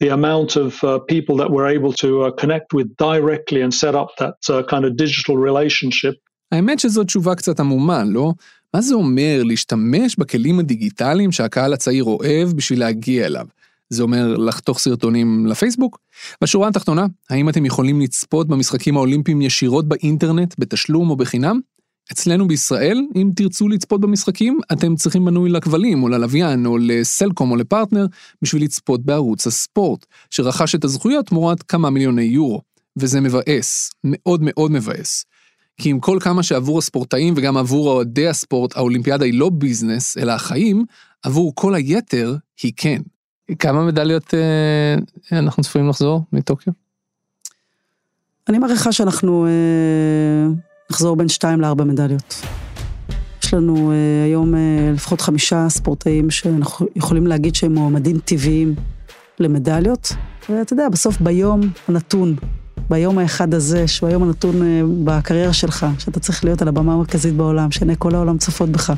the 0.00 0.08
amount 0.08 0.56
of 0.56 0.82
uh, 0.82 0.98
people 1.12 1.36
that 1.36 1.50
we're 1.50 1.70
able 1.78 1.92
to 2.04 2.10
uh, 2.22 2.30
connect 2.42 2.68
with 2.76 2.88
directly 2.96 3.60
and 3.64 3.72
set 3.72 3.94
up 3.94 4.08
that 4.22 4.38
uh, 4.50 4.62
kind 4.72 4.84
of 4.84 4.96
digital 4.96 5.36
relationship. 5.36 6.14
האמת 6.52 6.78
שזו 6.78 7.04
תשובה 7.04 7.34
קצת 7.34 7.60
עמומה, 7.60 8.04
לא? 8.04 8.32
מה 8.74 8.80
זה 8.80 8.94
אומר 8.94 9.42
להשתמש 9.44 10.16
בכלים 10.18 10.58
הדיגיטליים 10.58 11.32
שהקהל 11.32 11.72
הצעיר 11.72 12.04
אוהב 12.04 12.52
בשביל 12.52 12.80
להגיע 12.80 13.26
אליו? 13.26 13.46
זה 13.90 14.02
אומר 14.02 14.36
לחתוך 14.36 14.78
סרטונים 14.78 15.46
לפייסבוק? 15.46 15.98
בשורה 16.42 16.68
התחתונה, 16.68 17.06
האם 17.30 17.48
אתם 17.48 17.66
יכולים 17.66 18.00
לצפות 18.00 18.48
במשחקים 18.48 18.96
האולימפיים 18.96 19.42
ישירות 19.42 19.88
באינטרנט, 19.88 20.54
בתשלום 20.58 21.10
או 21.10 21.16
בחינם? 21.16 21.60
אצלנו 22.12 22.48
בישראל, 22.48 23.00
אם 23.16 23.30
תרצו 23.36 23.68
לצפות 23.68 24.00
במשחקים, 24.00 24.60
אתם 24.72 24.96
צריכים 24.96 25.24
מנוי 25.24 25.50
לכבלים, 25.50 26.02
או 26.02 26.08
ללוויין, 26.08 26.66
או 26.66 26.78
לסלקום, 26.78 27.50
או 27.50 27.56
לפרטנר, 27.56 28.06
בשביל 28.42 28.64
לצפות 28.64 29.04
בערוץ 29.04 29.46
הספורט, 29.46 30.06
שרכש 30.30 30.74
את 30.74 30.84
הזכויות 30.84 31.26
תמורת 31.26 31.62
כמה 31.62 31.90
מיליוני 31.90 32.22
יורו. 32.22 32.60
וזה 32.96 33.20
מבאס, 33.20 33.90
מאוד 34.04 34.40
מאוד 34.42 34.70
מבאס. 34.70 35.24
כי 35.76 35.90
עם 35.90 36.00
כל 36.00 36.18
כמה 36.20 36.42
שעבור 36.42 36.78
הספורטאים 36.78 37.34
וגם 37.36 37.56
עבור 37.56 37.88
אוהדי 37.88 38.28
הספורט, 38.28 38.76
האולימפיאדה 38.76 39.24
היא 39.24 39.38
לא 39.38 39.50
ביזנס, 39.50 40.18
אלא 40.18 40.32
החיים, 40.32 40.84
עבור 41.22 41.52
כל 41.54 41.74
היתר 41.74 42.36
היא 42.62 42.72
כן. 42.76 43.02
כמה 43.58 43.84
מדליות 43.84 44.34
אה, 44.34 45.38
אנחנו 45.38 45.62
צפויים 45.62 45.88
לחזור 45.88 46.24
מטוקיו? 46.32 46.72
אני 48.48 48.58
מעריכה 48.58 48.92
שאנחנו... 48.92 49.46
אה... 49.46 50.71
נחזור 50.90 51.16
בין 51.16 51.28
שתיים 51.28 51.60
לארבע 51.60 51.84
מדליות. 51.84 52.42
יש 53.42 53.54
לנו 53.54 53.90
uh, 53.90 53.94
היום 54.26 54.54
uh, 54.54 54.58
לפחות 54.94 55.20
חמישה 55.20 55.68
ספורטאים 55.68 56.30
שאנחנו 56.30 56.86
יכולים 56.96 57.26
להגיד 57.26 57.54
שהם 57.54 57.74
מועמדים 57.74 58.18
טבעיים 58.18 58.74
למדליות, 59.38 60.12
ואתה 60.48 60.72
יודע, 60.72 60.88
בסוף 60.88 61.20
ביום 61.20 61.60
הנתון 61.88 62.36
ביום 62.90 63.18
האחד 63.18 63.54
הזה, 63.54 63.88
שהוא 63.88 64.08
היום 64.08 64.22
הנתון 64.22 64.62
אה, 64.62 64.80
בקריירה 65.04 65.52
שלך, 65.52 65.86
שאתה 65.98 66.20
צריך 66.20 66.44
להיות 66.44 66.62
על 66.62 66.68
הבמה 66.68 66.92
המרכזית 66.92 67.34
בעולם, 67.34 67.70
שעיני 67.70 67.94
כל 67.98 68.14
העולם 68.14 68.38
צופות 68.38 68.68
בך, 68.68 68.92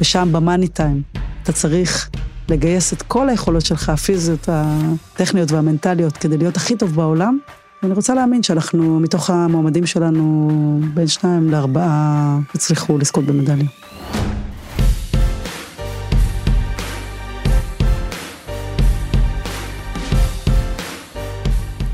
ושם 0.00 0.28
במאני 0.32 0.68
טיים, 0.68 1.02
אתה 1.42 1.52
צריך 1.52 2.10
לגייס 2.48 2.92
את 2.92 3.02
כל 3.02 3.28
היכולות 3.28 3.66
שלך, 3.66 3.88
הפיזיות, 3.88 4.48
הטכניות 4.52 5.52
והמנטליות, 5.52 6.16
כדי 6.16 6.36
להיות 6.38 6.56
הכי 6.56 6.76
טוב 6.76 6.94
בעולם. 6.94 7.38
ואני 7.82 7.94
רוצה 7.94 8.14
להאמין 8.14 8.42
שאנחנו, 8.42 9.00
מתוך 9.00 9.30
המועמדים 9.30 9.86
שלנו, 9.86 10.50
בין 10.94 11.06
שניים 11.06 11.50
לארבעה, 11.50 12.38
הצליחו 12.54 12.98
לזכות 12.98 13.24
במדליה. 13.24 13.66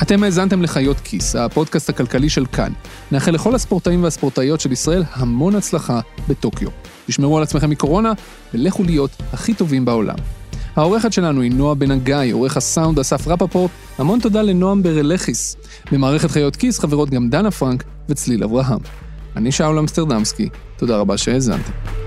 אתם 0.02 0.22
האזנתם 0.22 0.62
לחיות 0.62 1.00
כיס, 1.00 1.36
הפודקאסט 1.36 1.88
הכלכלי 1.88 2.28
של 2.28 2.46
כאן. 2.46 2.72
נאחל 3.12 3.30
לכל 3.30 3.54
הספורטאים 3.54 4.04
והספורטאיות 4.04 4.60
של 4.60 4.72
ישראל 4.72 5.02
המון 5.12 5.54
הצלחה 5.54 6.00
בטוקיו. 6.28 6.68
תשמרו 7.06 7.36
על 7.36 7.42
עצמכם 7.42 7.70
מקורונה, 7.70 8.12
ולכו 8.54 8.84
להיות 8.84 9.10
הכי 9.32 9.54
טובים 9.54 9.84
בעולם. 9.84 10.16
העורכת 10.76 11.12
שלנו 11.12 11.40
היא 11.40 11.52
נועה 11.52 11.74
בן 11.74 11.90
הגיא, 11.90 12.32
עורך 12.32 12.56
הסאונד 12.56 12.98
אסף 12.98 13.28
רפפורט, 13.28 13.70
המון 13.98 14.20
תודה 14.20 14.42
לנועם 14.42 14.82
ברלכיס. 14.82 15.56
במערכת 15.92 16.30
חיות 16.30 16.56
כיס 16.56 16.78
חברות 16.78 17.10
גם 17.10 17.28
דנה 17.28 17.50
פרנק 17.50 17.84
וצליל 18.08 18.44
אברהם. 18.44 18.80
אני 19.36 19.52
שאול 19.52 19.78
אמסטרדמסקי, 19.78 20.48
תודה 20.76 20.96
רבה 20.96 21.16
שהאזנתם. 21.18 22.05